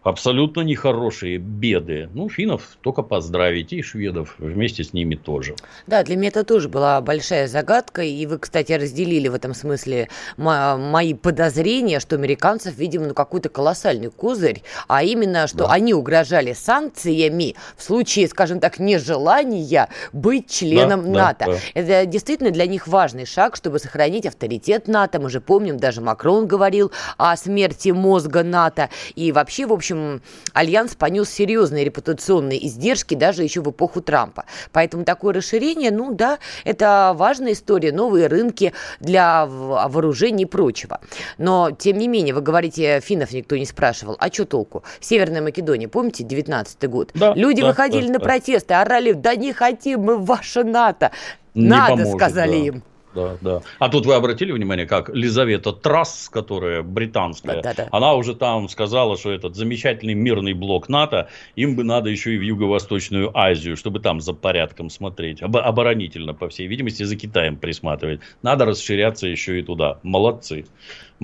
[0.04, 2.08] абсолютно нехорошие беды.
[2.14, 5.56] Ну, финнов только поздравить, и шведов вместе с ними тоже.
[5.86, 10.08] Да, для меня это тоже была большая загадка, и вы, кстати, разделили в этом смысле
[10.36, 15.72] мои подозрения, что американцев, видимо, ну, какой-то колоссальный козырь, а именно, что да.
[15.72, 21.44] они угрожали санкциями в случае, скажем так, нежелания быть членом да, НАТО.
[21.46, 21.58] Да, да.
[21.74, 25.18] Это действительно для них важный шаг, чтобы сохранить авторитет НАТО.
[25.18, 30.22] Мы же помним, даже Макрон говорил о смерти мозга НАТО, и вообще, в общем, общем,
[30.52, 34.44] Альянс понес серьезные репутационные издержки даже еще в эпоху Трампа.
[34.72, 41.00] Поэтому такое расширение, ну да, это важная история, новые рынки для вооружений и прочего.
[41.38, 44.16] Но, тем не менее, вы говорите, финнов никто не спрашивал.
[44.18, 44.84] А что толку?
[45.00, 47.10] Северная Македония, помните, 19 год?
[47.14, 48.24] Да, Люди да, выходили да, на да.
[48.24, 51.12] протесты, орали, да не хотим мы ваше НАТО.
[51.54, 52.56] Не Надо, поможет, сказали да.
[52.56, 52.82] им
[53.14, 53.62] да, да.
[53.78, 57.88] А тут вы обратили внимание, как Лизавета Трасс, которая британская, да, да, да.
[57.92, 62.38] она уже там сказала, что этот замечательный мирный блок НАТО, им бы надо еще и
[62.38, 65.42] в Юго-Восточную Азию, чтобы там за порядком смотреть.
[65.42, 68.20] Об- оборонительно, по всей видимости, за Китаем присматривать.
[68.42, 69.98] Надо расширяться еще и туда.
[70.02, 70.66] Молодцы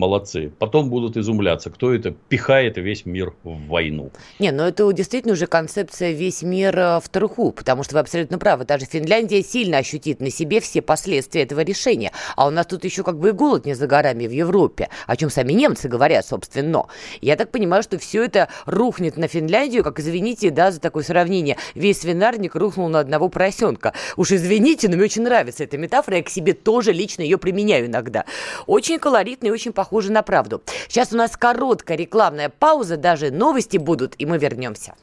[0.00, 0.50] молодцы.
[0.58, 4.10] Потом будут изумляться, кто это пихает весь мир в войну.
[4.38, 8.38] Не, ну это действительно уже концепция весь мир э, в труху, потому что вы абсолютно
[8.38, 8.64] правы.
[8.64, 12.12] Даже Финляндия сильно ощутит на себе все последствия этого решения.
[12.34, 15.16] А у нас тут еще как бы и голод не за горами в Европе, о
[15.16, 16.86] чем сами немцы говорят, собственно.
[17.20, 21.58] Я так понимаю, что все это рухнет на Финляндию, как, извините, да, за такое сравнение.
[21.74, 23.92] Весь свинарник рухнул на одного поросенка.
[24.16, 27.86] Уж извините, но мне очень нравится эта метафора, я к себе тоже лично ее применяю
[27.86, 28.24] иногда.
[28.66, 30.62] Очень колоритно и очень похоже на правду.
[30.88, 34.94] Сейчас у нас короткая рекламная пауза, даже новости будут, и мы вернемся.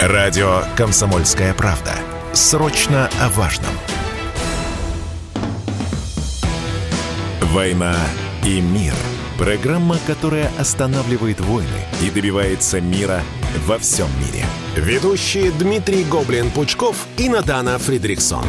[0.00, 1.92] Радио «Комсомольская правда».
[2.32, 3.72] Срочно о важном.
[7.40, 7.96] «Война
[8.44, 8.94] и мир».
[9.38, 11.68] Программа, которая останавливает войны
[12.02, 13.20] и добивается мира
[13.66, 14.46] во всем мире.
[14.76, 18.44] Ведущие Дмитрий Гоблин-Пучков и Надана Фридриксон.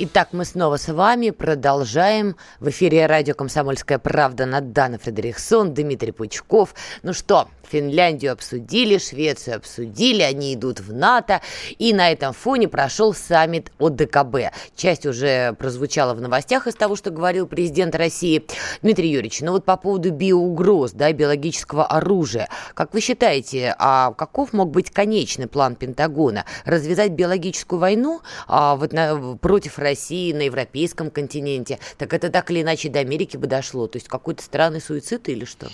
[0.00, 2.36] Итак, мы снова с вами продолжаем.
[2.60, 6.76] В эфире радио «Комсомольская правда» Надана Фредериксон, Дмитрий Пучков.
[7.02, 11.40] Ну что, Финляндию обсудили, Швецию обсудили, они идут в НАТО.
[11.78, 14.54] И на этом фоне прошел саммит ОДКБ.
[14.76, 18.46] Часть уже прозвучала в новостях из того, что говорил президент России
[18.82, 19.40] Дмитрий Юрьевич.
[19.40, 22.48] Но вот по поводу биоугроз, да, биологического оружия.
[22.74, 26.44] Как вы считаете, а каков мог быть конечный план Пентагона?
[26.64, 29.87] Развязать биологическую войну а, вот на, против России
[30.32, 31.78] на европейском континенте?
[31.96, 33.86] Так это так или иначе до Америки бы дошло.
[33.86, 35.68] То есть какой-то странный суицид или что?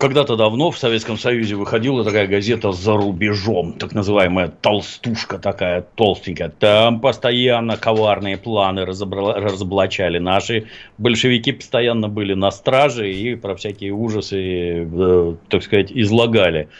[0.00, 6.48] Когда-то давно в Советском Союзе выходила такая газета «За рубежом», так называемая толстушка такая, толстенькая.
[6.48, 10.18] Там постоянно коварные планы разоблачали.
[10.18, 16.70] Наши большевики постоянно были на страже и про всякие ужасы, э, так сказать, излагали.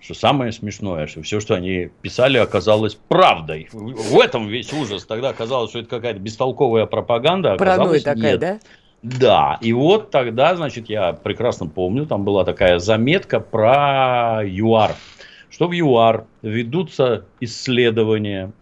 [0.00, 3.68] Что самое смешное, что все, что они писали, оказалось правдой.
[3.72, 5.04] В этом весь ужас.
[5.04, 7.54] Тогда казалось, что это какая-то бестолковая пропаганда.
[7.54, 8.40] А Паранойя такая, нет.
[8.40, 8.58] да?
[9.02, 14.96] Да, и вот тогда, значит, я прекрасно помню, там была такая заметка про ЮАР,
[15.50, 18.52] что в ЮАР ведутся исследования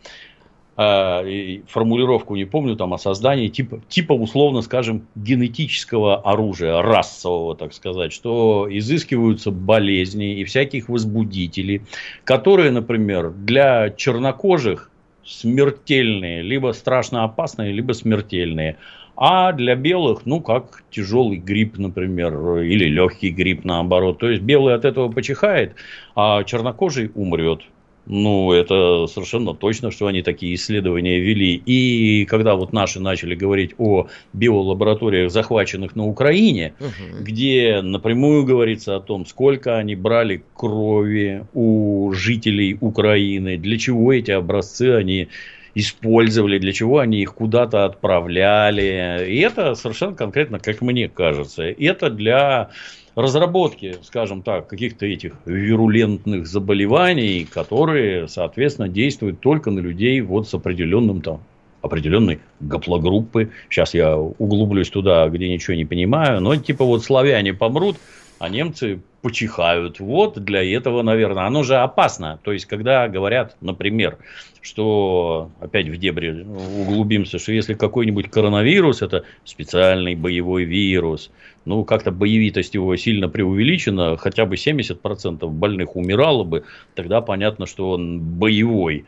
[0.77, 7.73] э, формулировку не помню, там о создании типа, типа условно скажем генетического оружия, расового, так
[7.73, 11.83] сказать, что изыскиваются болезни и всяких возбудителей,
[12.25, 14.91] которые, например, для чернокожих
[15.25, 18.77] смертельные, либо страшно опасные, либо смертельные.
[19.17, 24.19] А для белых, ну, как тяжелый грипп, например, или легкий грипп, наоборот.
[24.19, 25.75] То есть белый от этого почихает,
[26.15, 27.63] а чернокожий умрет.
[28.07, 31.55] Ну, это совершенно точно, что они такие исследования вели.
[31.67, 37.25] И когда вот наши начали говорить о биолабораториях, захваченных на Украине, угу.
[37.25, 44.31] где напрямую говорится о том, сколько они брали крови у жителей Украины, для чего эти
[44.31, 45.29] образцы они
[45.75, 49.27] использовали, для чего они их куда-то отправляли.
[49.29, 52.71] И это совершенно конкретно, как мне кажется, это для
[53.17, 60.55] разработки, скажем так, каких-то этих вирулентных заболеваний, которые, соответственно, действуют только на людей вот с
[60.55, 61.41] определенным там
[61.81, 63.51] определенной гаплогруппы.
[63.71, 66.41] Сейчас я углублюсь туда, где ничего не понимаю.
[66.41, 67.97] Но типа вот славяне помрут,
[68.39, 69.99] а немцы почихают.
[69.99, 72.39] Вот для этого, наверное, оно же опасно.
[72.45, 74.19] То есть, когда говорят, например,
[74.61, 81.31] что, опять в дебри углубимся, что если какой-нибудь коронавирус, это специальный боевой вирус,
[81.65, 87.91] ну, как-то боевитость его сильно преувеличена, хотя бы 70% больных умирало бы, тогда понятно, что
[87.91, 89.07] он боевой.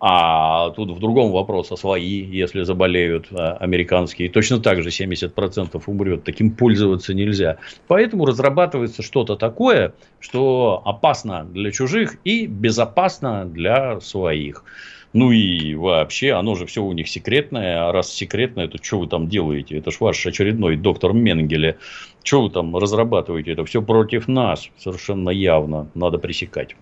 [0.00, 5.82] А тут в другом вопрос, а свои, если заболеют а, американские, точно так же 70%
[5.86, 6.24] умрет.
[6.24, 7.58] Таким пользоваться нельзя.
[7.86, 14.64] Поэтому разрабатывается что-то такое, что опасно для чужих и безопасно для своих.
[15.12, 17.88] Ну и вообще, оно же все у них секретное.
[17.88, 19.76] А раз секретное, то что вы там делаете?
[19.76, 21.76] Это ж ваш очередной доктор Менгеле.
[22.22, 23.52] Что вы там разрабатываете?
[23.52, 24.70] Это все против нас.
[24.78, 25.88] Совершенно явно.
[25.94, 26.74] Надо пресекать.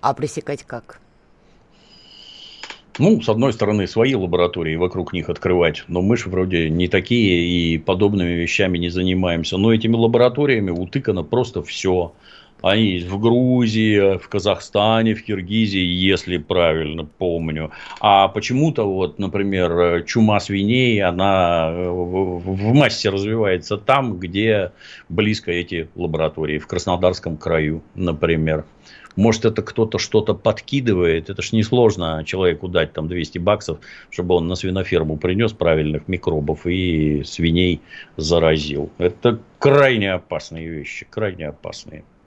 [0.00, 1.00] А пресекать как?
[2.98, 7.74] Ну, с одной стороны, свои лаборатории вокруг них открывать, но мы же вроде не такие
[7.74, 9.56] и подобными вещами не занимаемся.
[9.56, 12.12] Но этими лабораториями утыкано просто все.
[12.64, 17.72] Они есть в Грузии, в Казахстане, в Киргизии, если правильно помню.
[18.00, 24.72] А почему-то, вот, например, чума свиней, она в массе развивается там, где
[25.10, 28.64] близко эти лаборатории, в Краснодарском краю, например.
[29.14, 31.28] Может, это кто-то что-то подкидывает.
[31.28, 36.66] Это ж несложно человеку дать там 200 баксов, чтобы он на свиноферму принес правильных микробов
[36.66, 37.82] и свиней
[38.16, 38.90] заразил.
[38.96, 42.04] Это крайне опасные вещи, крайне опасные.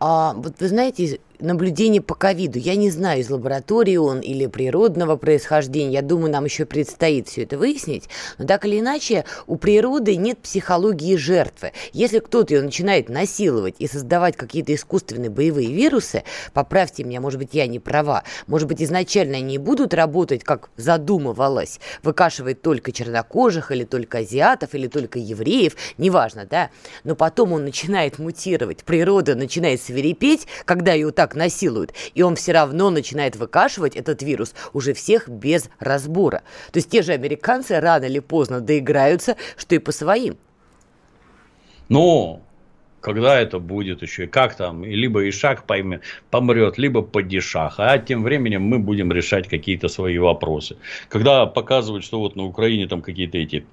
[0.00, 2.58] А вот вы знаете, наблюдение по ковиду.
[2.58, 5.92] Я не знаю, из лаборатории он или природного происхождения.
[5.92, 8.08] Я думаю, нам еще предстоит все это выяснить.
[8.38, 11.72] Но так или иначе, у природы нет психологии жертвы.
[11.92, 17.50] Если кто-то ее начинает насиловать и создавать какие-то искусственные боевые вирусы, поправьте меня, может быть,
[17.52, 23.84] я не права, может быть, изначально они будут работать, как задумывалось, выкашивать только чернокожих или
[23.84, 26.70] только азиатов или только евреев, неважно, да,
[27.04, 32.52] но потом он начинает мутировать, природа начинает свирепеть, когда ее так насилуют, и он все
[32.52, 36.42] равно начинает выкашивать этот вирус уже всех без разбора.
[36.72, 40.36] То есть те же американцы рано или поздно доиграются, что и по своим.
[41.88, 42.42] Ну,
[43.00, 48.22] когда это будет еще, и как там, либо Ишак поймет, помрет, либо Падишах, а тем
[48.22, 50.76] временем мы будем решать какие-то свои вопросы.
[51.08, 53.64] Когда показывают, что вот на Украине там какие-то эти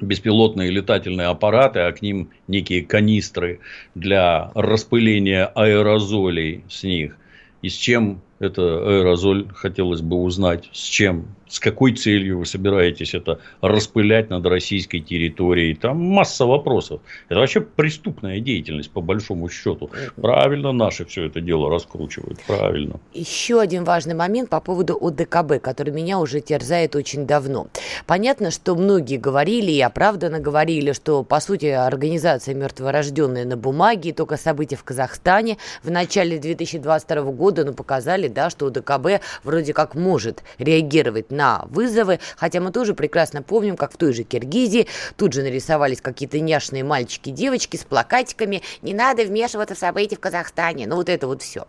[0.00, 3.60] беспилотные летательные аппараты, а к ним некие канистры
[3.94, 7.16] для распыления аэрозолей с них.
[7.62, 13.14] И с чем это аэрозоль, хотелось бы узнать, с чем с какой целью вы собираетесь
[13.14, 15.74] это распылять над российской территорией?
[15.74, 17.00] Там масса вопросов.
[17.28, 19.90] Это вообще преступная деятельность, по большому счету.
[20.16, 22.40] Правильно наши все это дело раскручивают.
[22.46, 23.00] Правильно.
[23.14, 27.68] Еще один важный момент по поводу ОДКБ, который меня уже терзает очень давно.
[28.06, 34.36] Понятно, что многие говорили и оправданно говорили, что, по сути, организация мертворожденная на бумаге, только
[34.36, 40.42] события в Казахстане в начале 2022 года ну, показали, да, что ОДКБ вроде как может
[40.58, 45.42] реагировать на вызовы, хотя мы тоже прекрасно помним, как в той же Киргизии тут же
[45.42, 50.86] нарисовались какие-то няшные мальчики-девочки с плакатиками «Не надо вмешиваться в события в Казахстане».
[50.86, 51.66] Ну вот это вот все.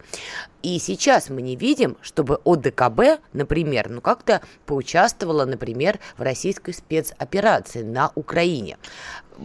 [0.63, 7.83] И сейчас мы не видим, чтобы ОДКБ, например, ну как-то поучаствовала, например, в российской спецоперации
[7.83, 8.77] на Украине.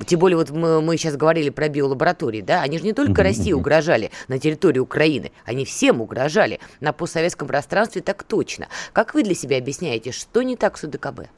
[0.07, 3.53] Тем более, вот мы, мы сейчас говорили про биолаборатории, да, они же не только России
[3.53, 6.61] угрожали на территории Украины, они всем угрожали.
[6.81, 8.69] На постсоветском пространстве так точно.
[8.93, 11.29] Как вы для себя объясняете, что не так с УДКБ?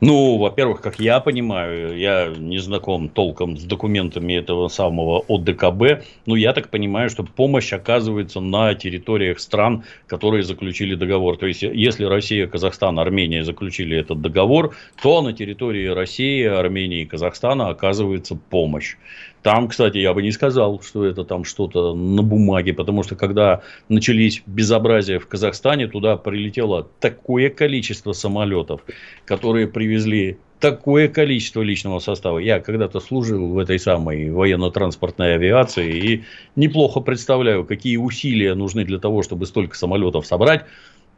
[0.00, 6.36] Ну, во-первых, как я понимаю, я не знаком толком с документами этого самого ОДКБ, но
[6.36, 11.36] я так понимаю, что помощь оказывается на территориях стран, которые заключили договор.
[11.36, 17.06] То есть, если Россия, Казахстан, Армения заключили этот договор, то на территории России, Армении и
[17.06, 18.96] Казахстана оказывается помощь.
[19.44, 23.60] Там, кстати, я бы не сказал, что это там что-то на бумаге, потому что когда
[23.90, 28.80] начались безобразия в Казахстане, туда прилетело такое количество самолетов,
[29.26, 32.38] которые привезли такое количество личного состава.
[32.38, 36.24] Я когда-то служил в этой самой военно-транспортной авиации и
[36.56, 40.64] неплохо представляю, какие усилия нужны для того, чтобы столько самолетов собрать,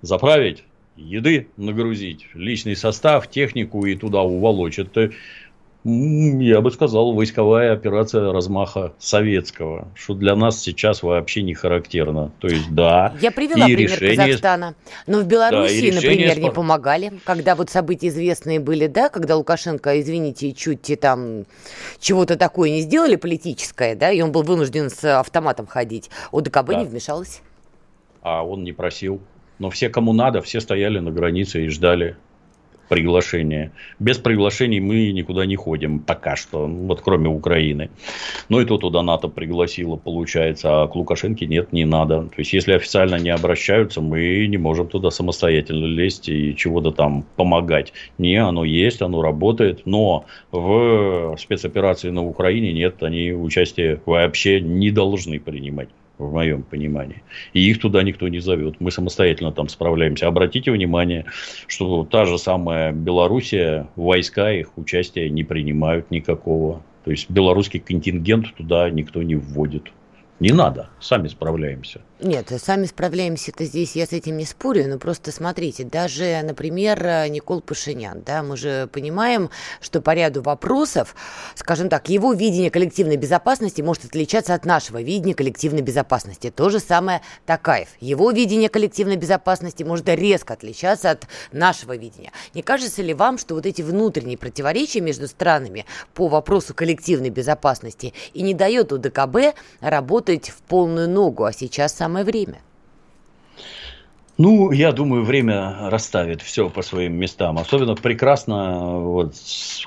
[0.02, 0.64] заправить,
[0.96, 4.78] еды нагрузить, личный состав, технику и туда уволочь.
[4.78, 5.12] Это
[5.88, 12.32] я бы сказал, войсковая операция размаха советского, что для нас сейчас вообще не характерно.
[12.40, 13.14] То есть, да.
[13.20, 14.16] Я привела пример решение...
[14.16, 14.74] Казахстана.
[15.06, 16.42] Но в Беларуси, да, например, спор...
[16.42, 17.12] не помогали.
[17.24, 21.44] Когда вот события известные были, да, когда Лукашенко, извините, чуть там
[22.00, 26.74] чего-то такое не сделали политическое, да, и он был вынужден с автоматом ходить, ОДКБ да.
[26.80, 27.42] не вмешалась.
[28.22, 29.20] А он не просил.
[29.60, 32.16] Но все, кому надо, все стояли на границе и ждали
[32.88, 33.72] приглашение.
[33.98, 37.90] Без приглашений мы никуда не ходим пока что, вот кроме Украины.
[38.48, 42.22] Ну и то туда НАТО пригласило, получается, а к Лукашенке нет, не надо.
[42.22, 47.24] То есть, если официально не обращаются, мы не можем туда самостоятельно лезть и чего-то там
[47.36, 47.92] помогать.
[48.18, 54.90] Не, оно есть, оно работает, но в спецоперации на Украине нет, они участие вообще не
[54.90, 57.22] должны принимать в моем понимании.
[57.52, 58.80] И их туда никто не зовет.
[58.80, 60.26] Мы самостоятельно там справляемся.
[60.26, 61.26] Обратите внимание,
[61.66, 66.82] что та же самая Белоруссия, войска их участия не принимают никакого.
[67.04, 69.92] То есть белорусский контингент туда никто не вводит.
[70.40, 72.00] Не надо, сами справляемся.
[72.18, 76.98] Нет, сами справляемся-то здесь, я с этим не спорю, но просто смотрите, даже, например,
[77.28, 79.50] Никол Пашинян, да, мы же понимаем,
[79.82, 81.14] что по ряду вопросов,
[81.54, 86.50] скажем так, его видение коллективной безопасности может отличаться от нашего видения коллективной безопасности.
[86.50, 87.88] То же самое Такаев.
[88.00, 92.32] Его видение коллективной безопасности может резко отличаться от нашего видения.
[92.54, 98.14] Не кажется ли вам, что вот эти внутренние противоречия между странами по вопросу коллективной безопасности
[98.32, 102.58] и не дает УДКБ работать в полную ногу, а сейчас самое время.
[104.38, 107.58] Ну, я думаю, время расставит все по своим местам.
[107.58, 109.34] Особенно прекрасно вот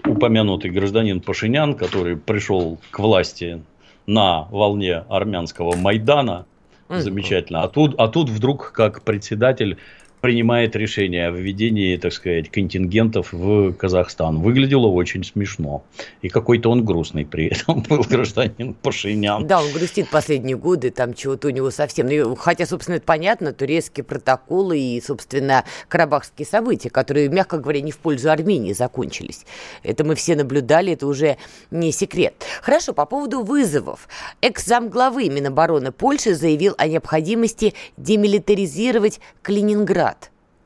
[0.06, 3.62] упомянутый гражданин Пашинян, который пришел к власти
[4.08, 6.46] на волне армянского Майдана.
[6.90, 7.64] Замечательно.
[7.64, 9.78] А тут, а тут вдруг, как председатель
[10.22, 14.42] принимает решение о введении, так сказать, контингентов в Казахстан.
[14.42, 15.84] Выглядело очень смешно.
[16.22, 19.48] И какой-то он грустный при этом был гражданин Пашинян.
[19.48, 22.36] Да, он грустит последние годы, там чего-то у него совсем.
[22.36, 27.98] Хотя, собственно, это понятно, турецкие протоколы и, собственно, карабахские события, которые, мягко говоря, не в
[27.98, 29.46] пользу Армении закончились.
[29.84, 31.38] Это мы все наблюдали, это уже
[31.72, 32.34] не секрет.
[32.62, 34.08] Хорошо, по поводу вызовов.
[34.42, 40.09] Экс-замглавы Минобороны Польши заявил о необходимости демилитаризировать Калининград.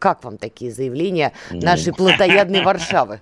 [0.04, 3.22] Как вам такие заявления нашей плотоядной Варшавы?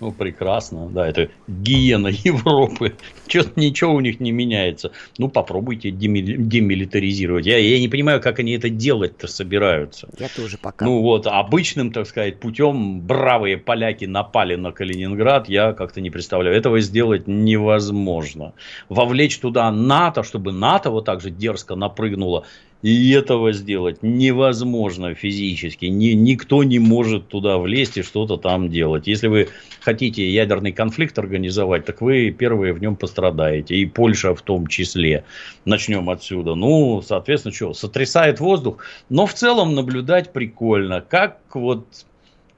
[0.00, 2.94] Ну, прекрасно, да, это гиена Европы.
[3.28, 4.92] Что-то ничего у них не меняется.
[5.18, 7.44] Ну, попробуйте демилитаризировать.
[7.44, 10.08] Я, я не понимаю, как они это делать-то собираются.
[10.18, 10.86] Я тоже пока.
[10.86, 16.56] Ну, вот, обычным, так сказать, путем бравые поляки напали на Калининград, я как-то не представляю.
[16.56, 18.54] Этого сделать невозможно.
[18.88, 22.46] Вовлечь туда НАТО, чтобы НАТО вот так же дерзко напрыгнуло
[22.82, 25.86] и этого сделать невозможно физически.
[25.86, 29.06] Ни, никто не может туда влезть и что-то там делать.
[29.06, 29.48] Если вы
[29.80, 33.76] хотите ядерный конфликт организовать, так вы первые в нем пострадаете.
[33.76, 35.24] И Польша в том числе.
[35.64, 36.54] Начнем отсюда.
[36.54, 38.78] Ну, соответственно, что, сотрясает воздух.
[39.10, 41.02] Но в целом наблюдать прикольно.
[41.02, 41.86] Как вот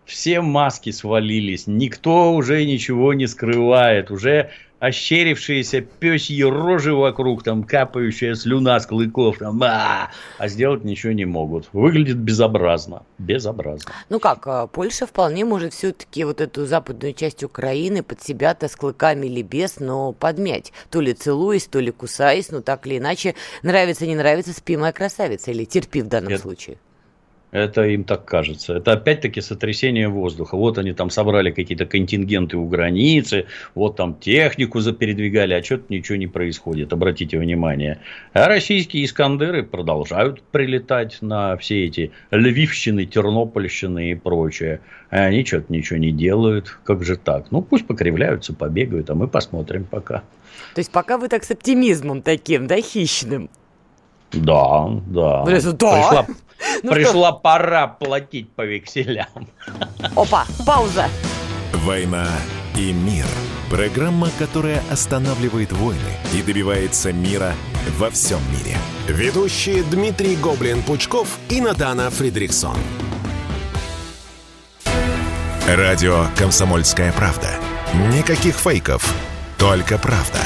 [0.05, 1.67] все маски свалились.
[1.67, 4.11] Никто уже ничего не скрывает.
[4.11, 4.51] Уже
[4.83, 11.25] ощерившиеся пёсьи рожи вокруг, там капающая слюна с клыков, там, а, а сделать ничего не
[11.25, 11.69] могут.
[11.73, 13.05] Выглядит безобразно.
[13.17, 13.93] Безобразно.
[14.09, 18.75] Ну как, а, Польша вполне может все-таки вот эту западную часть Украины под себя-то с
[18.75, 20.73] клыками или без, но подмять.
[20.91, 25.53] То ли целуясь, то ли кусаясь, но так или иначе, нравится, не нравится, спимая красавица
[25.53, 26.43] или терпи в данном Это...
[26.43, 26.79] случае.
[27.53, 28.77] Это им так кажется.
[28.79, 30.57] Это опять-таки сотрясение воздуха.
[30.57, 36.17] Вот они там собрали какие-то контингенты у границы, вот там технику запередвигали, а что-то ничего
[36.17, 36.95] не происходит.
[36.95, 37.99] Обратите внимание.
[38.33, 44.81] А российские Искандеры продолжают прилетать на все эти Львивщины, Тернопольщины и прочее.
[45.11, 46.79] А они что-то ничего не делают.
[46.85, 47.51] Как же так?
[47.51, 50.23] Ну, пусть покривляются, побегают, а мы посмотрим пока.
[50.75, 53.51] То есть, пока вы так с оптимизмом таким, да, хищным?
[54.33, 55.43] Да, да.
[55.43, 55.73] Блин, да.
[55.73, 56.27] Пришла,
[56.83, 57.39] ну Пришла что?
[57.39, 59.27] пора платить по векселям.
[60.17, 61.07] Опа, пауза.
[61.73, 62.27] «Война
[62.77, 63.27] и мир».
[63.71, 65.99] Программа, которая останавливает войны
[66.35, 67.55] и добивается мира
[67.99, 68.77] во всем мире.
[69.09, 72.77] Ведущие Дмитрий Гоблин-Пучков и Натана Фридрихсон.
[75.67, 77.49] Радио «Комсомольская правда».
[78.15, 79.15] Никаких фейков,
[79.57, 80.41] только правда.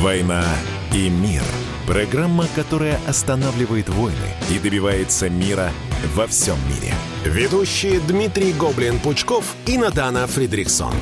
[0.00, 0.44] «Война
[0.92, 1.42] и мир».
[1.86, 5.70] Программа, которая останавливает войны и добивается мира
[6.14, 6.92] во всем мире.
[7.24, 10.92] Ведущие Дмитрий Гоблин-Пучков и Надана Фридрихсон.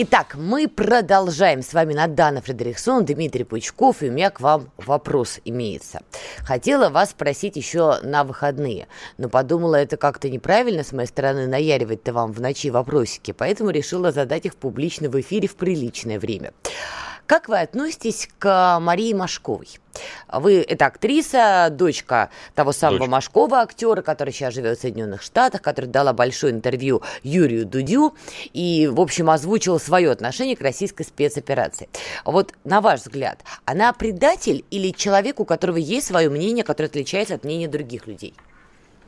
[0.00, 1.62] Итак, мы продолжаем.
[1.62, 6.02] С вами Надана Фредериксон, Дмитрий Пучков, и у меня к вам вопрос имеется.
[6.38, 8.86] Хотела вас спросить еще на выходные,
[9.16, 14.12] но подумала, это как-то неправильно с моей стороны наяривать-то вам в ночи вопросики, поэтому решила
[14.12, 16.52] задать их публично в эфире в приличное время.
[17.28, 19.68] Как вы относитесь к Марии Машковой?
[20.32, 23.10] Вы это актриса, дочка того самого дочка.
[23.10, 28.14] Машкова, актера, который сейчас живет в Соединенных Штатах, который дала большое интервью Юрию Дудю
[28.54, 31.90] и, в общем, озвучила свое отношение к российской спецоперации.
[32.24, 37.34] Вот, на ваш взгляд, она предатель или человек, у которого есть свое мнение, которое отличается
[37.34, 38.32] от мнения других людей?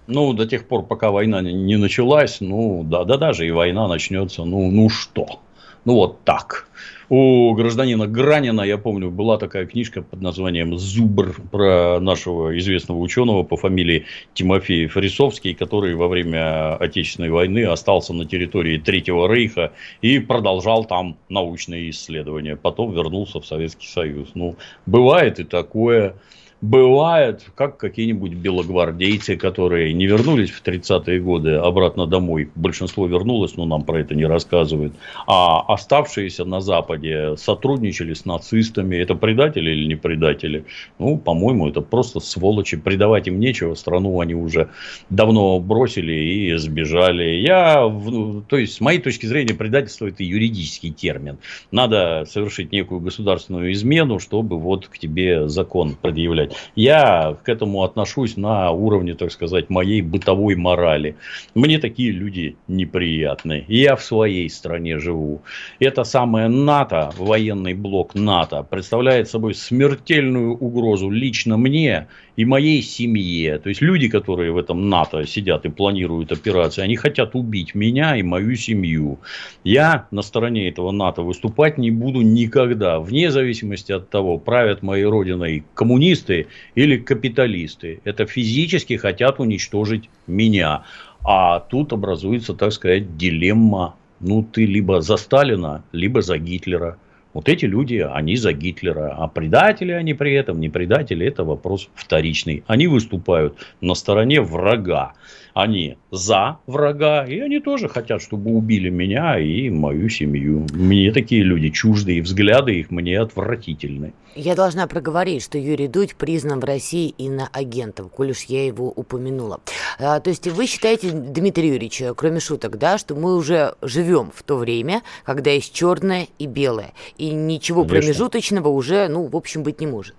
[0.09, 4.45] Ну, до тех пор, пока война не началась, ну, да, да, даже и война начнется,
[4.45, 5.41] ну, ну что?
[5.87, 6.67] Ну, вот так
[7.11, 13.43] у гражданина Гранина, я помню, была такая книжка под названием «Зубр» про нашего известного ученого
[13.43, 20.21] по фамилии Тимофей Фарисовский, который во время Отечественной войны остался на территории Третьего Рейха и
[20.21, 22.55] продолжал там научные исследования.
[22.55, 24.29] Потом вернулся в Советский Союз.
[24.35, 24.55] Ну,
[24.87, 26.15] бывает и такое.
[26.61, 32.51] Бывает, как какие-нибудь белогвардейцы, которые не вернулись в 30-е годы обратно домой.
[32.55, 34.93] Большинство вернулось, но нам про это не рассказывают.
[35.27, 38.97] А оставшиеся на Западе сотрудничали с нацистами.
[38.97, 40.67] Это предатели или не предатели?
[40.99, 42.77] Ну, по-моему, это просто сволочи.
[42.77, 43.75] Предавать им нечего.
[43.75, 44.69] Страну они уже
[45.09, 47.37] давно бросили и сбежали.
[47.37, 51.39] Я, ну, то есть, с моей точки зрения, предательство это юридический термин.
[51.71, 58.37] Надо совершить некую государственную измену, чтобы вот к тебе закон предъявлять Я к этому отношусь
[58.37, 61.17] на уровне, так сказать, моей бытовой морали.
[61.55, 63.65] Мне такие люди неприятны.
[63.69, 65.43] Я в своей стране живу.
[65.79, 73.59] Это самое НАТО, военный блок НАТО, представляет собой смертельную угрозу лично мне и моей семье.
[73.59, 78.17] То есть люди, которые в этом НАТО сидят и планируют операции, они хотят убить меня
[78.17, 79.19] и мою семью.
[79.63, 85.05] Я на стороне этого НАТО выступать не буду никогда, вне зависимости от того, правят моей
[85.05, 86.40] родиной коммунисты
[86.75, 88.01] или капиталисты.
[88.05, 90.85] Это физически хотят уничтожить меня.
[91.25, 93.97] А тут образуется, так сказать, дилемма.
[94.21, 96.99] Ну, ты либо за Сталина, либо за Гитлера.
[97.33, 99.15] Вот эти люди, они за Гитлера.
[99.17, 102.65] А предатели они при этом, не предатели, это вопрос вторичный.
[102.67, 105.13] Они выступают на стороне врага.
[105.55, 110.67] Они за врага, и они тоже хотят, чтобы убили меня и мою семью.
[110.73, 114.13] Мне такие люди чужды, и взгляды их мне отвратительны.
[114.37, 119.61] Я должна проговорить, что Юрий Дудь признан в России иноагентом, коль уж я его упомянула.
[119.99, 124.43] А, то есть вы считаете, Дмитрий Юрьевич, кроме шуток, да, что мы уже живем в
[124.45, 128.01] то время, когда есть черное и белое, и ничего Конечно.
[128.01, 130.15] промежуточного уже, ну, в общем, быть не может?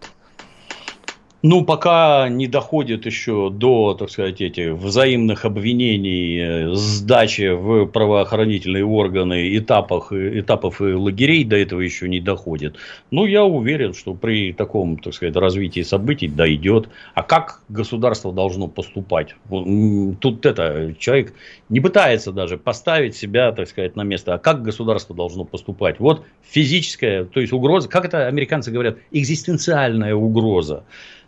[1.44, 8.86] Ну, пока не доходит еще до, так сказать, этих взаимных обвинений, э, сдачи в правоохранительные
[8.86, 12.76] органы этапах, этапов и лагерей, до этого еще не доходит.
[13.10, 16.90] Но я уверен, что при таком, так сказать, развитии событий дойдет.
[17.16, 19.36] А как государство должно поступать?
[19.50, 21.34] Тут это, человек
[21.70, 24.36] не пытается даже поставить себя, так сказать, на место.
[24.36, 26.00] А как государство должно поступать?
[26.00, 30.84] Вот физическая, то есть угроза, как это американцы говорят, экзистенциальная угроза.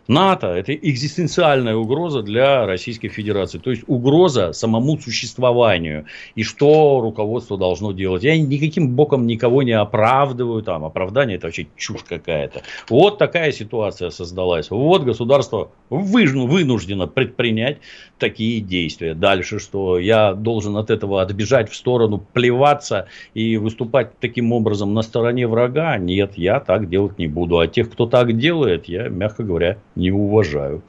[0.08, 3.58] НАТО– это экзистенциальная угроза для Российской Федерации.
[3.58, 6.06] То есть, угроза самому существованию.
[6.34, 8.22] И что руководство должно делать.
[8.22, 10.62] Я никаким боком никого не оправдываю.
[10.62, 12.62] Там, оправдание– это вообще чушь какая-то.
[12.88, 14.70] Вот такая ситуация создалась.
[14.70, 17.78] Вот государство вынуждено предпринять
[18.18, 19.14] такие действия.
[19.14, 19.98] Дальше что?
[19.98, 25.96] Я должен от этого отбежать в сторону, плеваться и выступать таким образом на стороне врага?
[25.98, 27.58] Нет, я так делать не буду.
[27.58, 30.82] А тех, кто так делает, я, мягко говоря, не уважаю.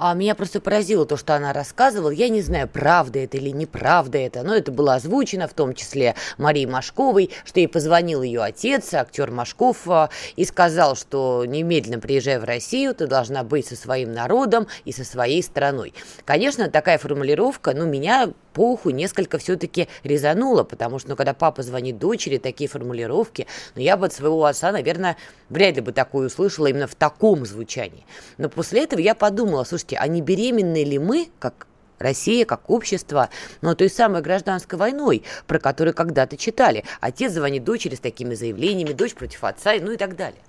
[0.00, 2.10] А меня просто поразило то, что она рассказывала.
[2.10, 6.14] Я не знаю, правда это или неправда это, но это было озвучено, в том числе
[6.36, 12.38] Марии Машковой, что ей позвонил ее отец, актер Машков, а, и сказал, что немедленно приезжая
[12.38, 15.92] в Россию, ты должна быть со своим народом и со своей страной.
[16.24, 21.62] Конечно, такая формулировка, ну, меня по уху несколько все-таки резануло, потому что, ну, когда папа
[21.62, 25.16] звонит дочери, такие формулировки, ну, я бы от своего отца, наверное,
[25.48, 28.04] вряд ли бы такое услышала именно в таком звучании.
[28.36, 31.66] Но после этого я подумала, слушайте, а не беременны ли мы, как
[31.98, 33.28] Россия как общество,
[33.60, 36.84] но той самой гражданской войной, про которую когда-то читали.
[37.00, 40.40] Отец звонит дочери с такими заявлениями, дочь против отца, ну и так далее.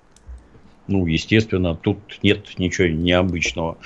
[0.86, 3.78] Ну, естественно, тут нет ничего необычного.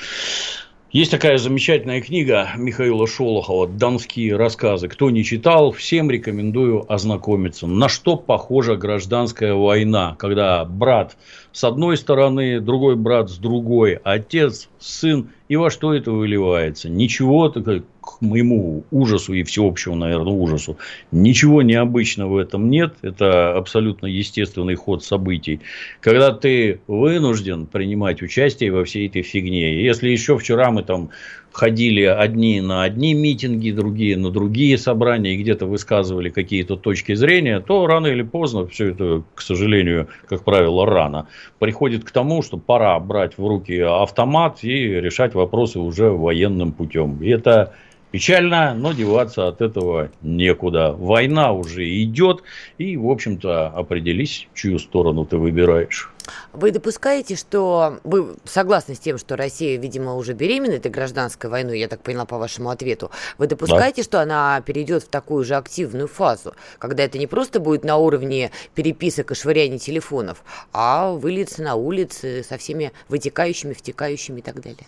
[0.95, 4.87] Есть такая замечательная книга Михаила Шолохова «Донские рассказы».
[4.87, 7.67] Кто не читал, всем рекомендую ознакомиться.
[7.67, 11.17] На что похожа гражданская война, когда брат
[11.51, 16.89] с одной стороны, другой брат с другой, отец, сын, и во что это выливается?
[16.89, 17.49] Ничего,
[18.05, 20.77] к моему ужасу и всеобщему, наверное, ужасу,
[21.11, 22.95] ничего необычного в этом нет.
[23.03, 25.61] Это абсолютно естественный ход событий.
[26.01, 29.83] Когда ты вынужден принимать участие во всей этой фигне.
[29.83, 31.11] Если еще вчера мы там
[31.53, 37.61] ходили одни на одни митинги, другие на другие собрания и где-то высказывали какие-то точки зрения,
[37.61, 41.29] то рано или поздно, все это, к сожалению, как правило, рано,
[41.61, 47.23] приходит к тому, что пора брать в руки автомат и решать вопросы уже военным путем.
[47.23, 47.73] И это
[48.15, 50.93] Печально, но деваться от этого некуда.
[50.93, 52.45] Война уже идет,
[52.79, 56.13] и, в общем-то, определись, чью сторону ты выбираешь.
[56.53, 61.81] Вы допускаете, что вы согласны с тем, что Россия, видимо, уже беременна этой гражданской войной,
[61.81, 63.11] я так поняла по вашему ответу.
[63.37, 64.05] Вы допускаете, да.
[64.05, 68.53] что она перейдет в такую же активную фазу, когда это не просто будет на уровне
[68.77, 74.87] переписок и швыряния телефонов, а выльется на улицы со всеми вытекающими, втекающими и так далее?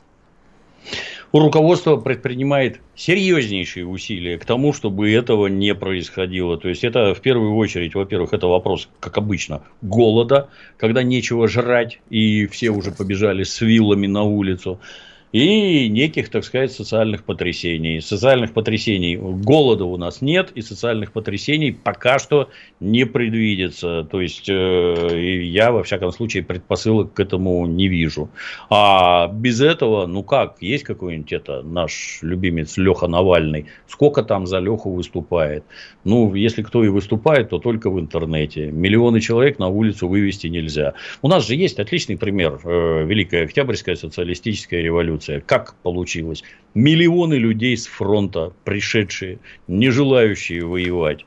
[1.39, 6.57] Руководство предпринимает серьезнейшие усилия к тому, чтобы этого не происходило.
[6.57, 12.01] То есть, это в первую очередь, во-первых, это вопрос, как обычно, голода, когда нечего жрать,
[12.11, 14.81] и все уже побежали с вилами на улицу
[15.33, 18.01] и неких, так сказать, социальных потрясений.
[18.01, 22.49] Социальных потрясений голода у нас нет, и социальных потрясений пока что
[22.81, 24.07] не предвидится.
[24.11, 28.31] То есть, э, я, во всяком случае, предпосылок к этому не вижу.
[28.71, 33.67] А без этого, ну как, есть какой-нибудь это наш любимец Леха Навальный?
[33.89, 35.65] Сколько там за Леху выступает?
[36.05, 38.71] Ну, если кто и выступает, то только в интернете.
[38.71, 40.95] Миллионы человек на улицу вывести нельзя.
[41.21, 42.61] У нас же есть отличный пример.
[42.65, 45.41] Э, Великая Октябрьская социалистическая революция революция.
[45.41, 46.43] Как получилось?
[46.75, 51.25] Миллионы людей с фронта, пришедшие, не желающие воевать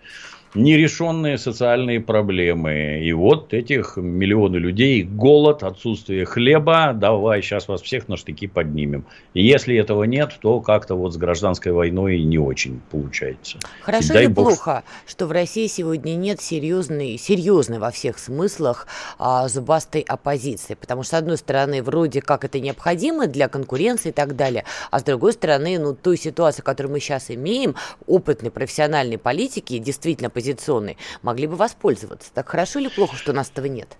[0.55, 3.01] нерешенные социальные проблемы.
[3.03, 9.05] И вот этих миллионы людей, голод, отсутствие хлеба, давай сейчас вас всех на штыки поднимем.
[9.33, 13.59] И если этого нет, то как-то вот с гражданской войной не очень получается.
[13.81, 14.47] Хорошо или бог...
[14.47, 18.87] плохо, что в России сегодня нет серьезной, серьезной во всех смыслах
[19.19, 20.73] а, зубастой оппозиции?
[20.73, 24.99] Потому что, с одной стороны, вроде как это необходимо для конкуренции и так далее, а
[24.99, 27.75] с другой стороны, ну, той ситуации, которую мы сейчас имеем,
[28.07, 32.31] опытные профессиональные политики действительно оппозиционной, могли бы воспользоваться.
[32.33, 33.97] Так хорошо или плохо, что у нас этого нет?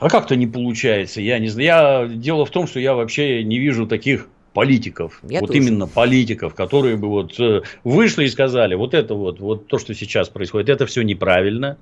[0.00, 1.20] А как-то не получается.
[1.20, 2.08] Я не знаю.
[2.08, 2.16] Я...
[2.16, 5.60] Дело в том, что я вообще не вижу таких политиков, Я вот тоже.
[5.60, 9.94] именно политиков, которые бы вот э, вышли и сказали, вот это вот, вот то, что
[9.94, 11.78] сейчас происходит, это все неправильно,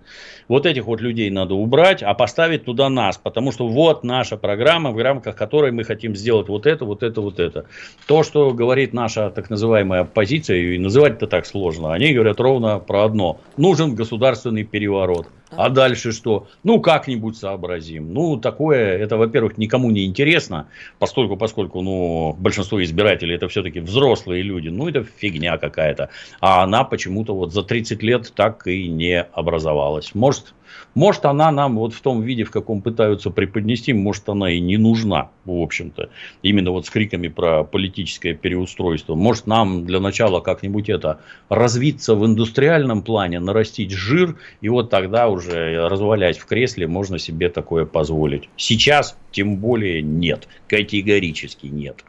[0.49, 4.91] вот этих вот людей надо убрать, а поставить туда нас, потому что вот наша программа,
[4.91, 7.67] в рамках которой мы хотим сделать вот это, вот это, вот это.
[8.07, 12.79] То, что говорит наша так называемая оппозиция, и называть это так сложно, они говорят ровно
[12.79, 15.27] про одно, нужен государственный переворот.
[15.51, 16.47] А дальше что?
[16.63, 18.13] Ну, как-нибудь сообразим.
[18.13, 24.43] Ну, такое, это, во-первых, никому не интересно, поскольку, поскольку, ну, большинство избирателей это все-таки взрослые
[24.43, 24.69] люди.
[24.69, 26.11] Ну, это фигня какая-то.
[26.41, 30.15] А она почему-то вот за 30 лет так и не образовалась.
[30.15, 30.55] Может,
[30.95, 34.77] может, она нам вот в том виде, в каком пытаются преподнести, может, она и не
[34.77, 36.11] нужна, в общем-то.
[36.43, 39.15] Именно вот с криками про политическое переустройство.
[39.15, 45.29] Может, нам для начала как-нибудь это развиться в индустриальном плане, нарастить жир, и вот тогда
[45.29, 48.49] уже развалясь в кресле, можно себе такое позволить.
[48.57, 52.05] Сейчас тем более нет, категорически нет.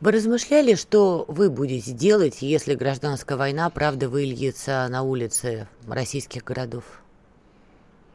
[0.00, 7.03] Вы размышляли, что вы будете делать, если гражданская война, правда, выльется на улицы российских городов?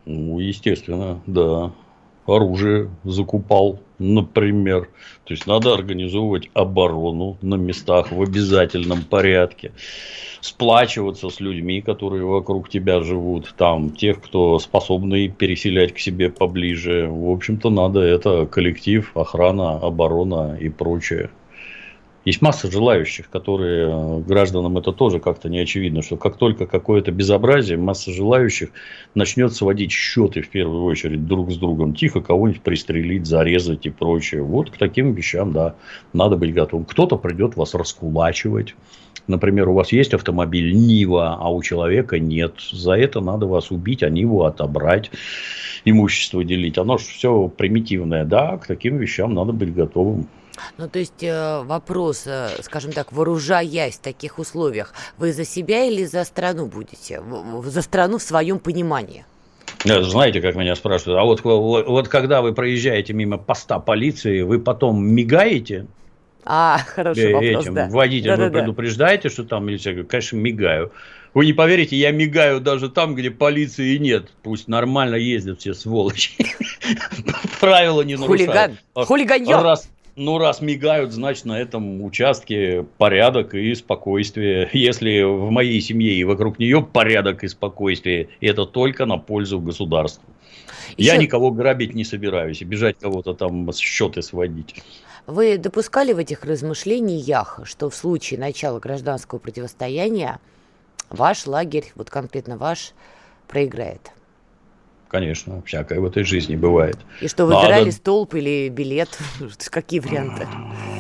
[0.06, 1.72] Ну, естественно, да.
[2.26, 4.90] Оружие закупал, например.
[5.24, 9.72] То есть надо организовывать оборону на местах в обязательном порядке.
[10.42, 13.54] Сплачиваться с людьми, которые вокруг тебя живут.
[13.58, 17.08] Там тех, кто способны переселять к себе поближе.
[17.10, 21.32] В общем-то, надо это коллектив, охрана, оборона и прочее.
[22.30, 27.12] Есть масса желающих, которые э, гражданам это тоже как-то не очевидно, что как только какое-то
[27.12, 28.70] безобразие, масса желающих
[29.16, 34.44] начнет сводить счеты в первую очередь друг с другом, тихо кого-нибудь пристрелить, зарезать и прочее.
[34.44, 35.74] Вот к таким вещам, да,
[36.14, 36.86] надо быть готовым.
[36.86, 38.76] Кто-то придет вас раскулачивать.
[39.26, 42.54] Например, у вас есть автомобиль Нива, а у человека нет.
[42.72, 45.10] За это надо вас убить, а Ниву отобрать,
[45.84, 46.78] имущество делить.
[46.78, 48.24] Оно же все примитивное.
[48.24, 50.28] Да, к таким вещам надо быть готовым.
[50.78, 55.86] Ну, то есть э, вопрос, э, скажем так, вооружаясь в таких условиях, вы за себя
[55.86, 57.22] или за страну будете?
[57.64, 59.26] За страну в своем понимании?
[59.84, 64.60] Знаете, как меня спрашивают, а вот, вот, вот когда вы проезжаете мимо поста полиции, вы
[64.60, 65.88] потом мигаете?
[66.46, 67.88] А, хороший вопрос, этим, да.
[67.90, 69.94] Водитель, да, вы да, предупреждаете, что там милиция?
[69.94, 70.92] Говорю, конечно, мигаю.
[71.34, 74.30] Вы не поверите, я мигаю даже там, где полиции нет.
[74.42, 76.32] Пусть нормально ездят все сволочи.
[77.60, 78.50] Правила не нарушают.
[78.50, 78.78] Хулиган.
[78.96, 79.56] Хулиганье.
[79.58, 79.90] Раз,
[80.20, 84.70] ну, раз мигают, значит, на этом участке порядок и спокойствие.
[84.74, 90.30] Если в моей семье и вокруг нее порядок и спокойствие, это только на пользу государству.
[90.98, 91.12] Еще...
[91.12, 94.76] Я никого грабить не собираюсь бежать кого-то там счеты сводить.
[95.26, 100.40] Вы допускали в этих размышлениях, что в случае начала гражданского противостояния
[101.10, 102.92] ваш лагерь, вот конкретно ваш,
[103.48, 104.12] проиграет?
[105.10, 106.98] Конечно, всякое в этой жизни бывает.
[107.20, 107.92] И что, выбирали Надо...
[107.92, 109.10] столб или билет?
[109.72, 110.48] Какие варианты?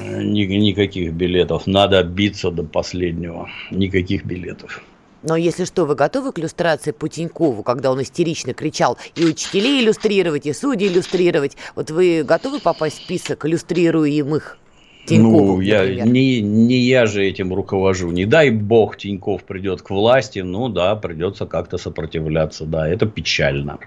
[0.07, 1.67] Ни, никаких билетов.
[1.67, 3.47] Надо биться до последнего.
[3.69, 4.81] Никаких билетов.
[5.21, 9.83] Но если что, вы готовы к иллюстрации по Тинькову, когда он истерично кричал и учителей
[9.83, 11.55] иллюстрировать, и судей иллюстрировать?
[11.75, 14.57] Вот вы готовы попасть в список иллюстрируемых?
[15.09, 18.11] Тинькову, ну, я, не, не я же этим руковожу.
[18.11, 22.65] Не дай бог Тиньков придет к власти, ну да, придется как-то сопротивляться.
[22.65, 23.79] Да, это печально.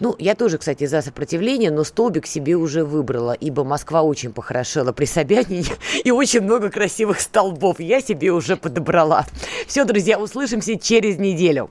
[0.00, 4.92] Ну, я тоже, кстати, за сопротивление, но столбик себе уже выбрала, ибо Москва очень похорошела
[4.92, 5.64] при Собянине
[6.04, 9.26] и очень много красивых столбов я себе уже подобрала.
[9.66, 11.70] Все, друзья, услышимся через неделю.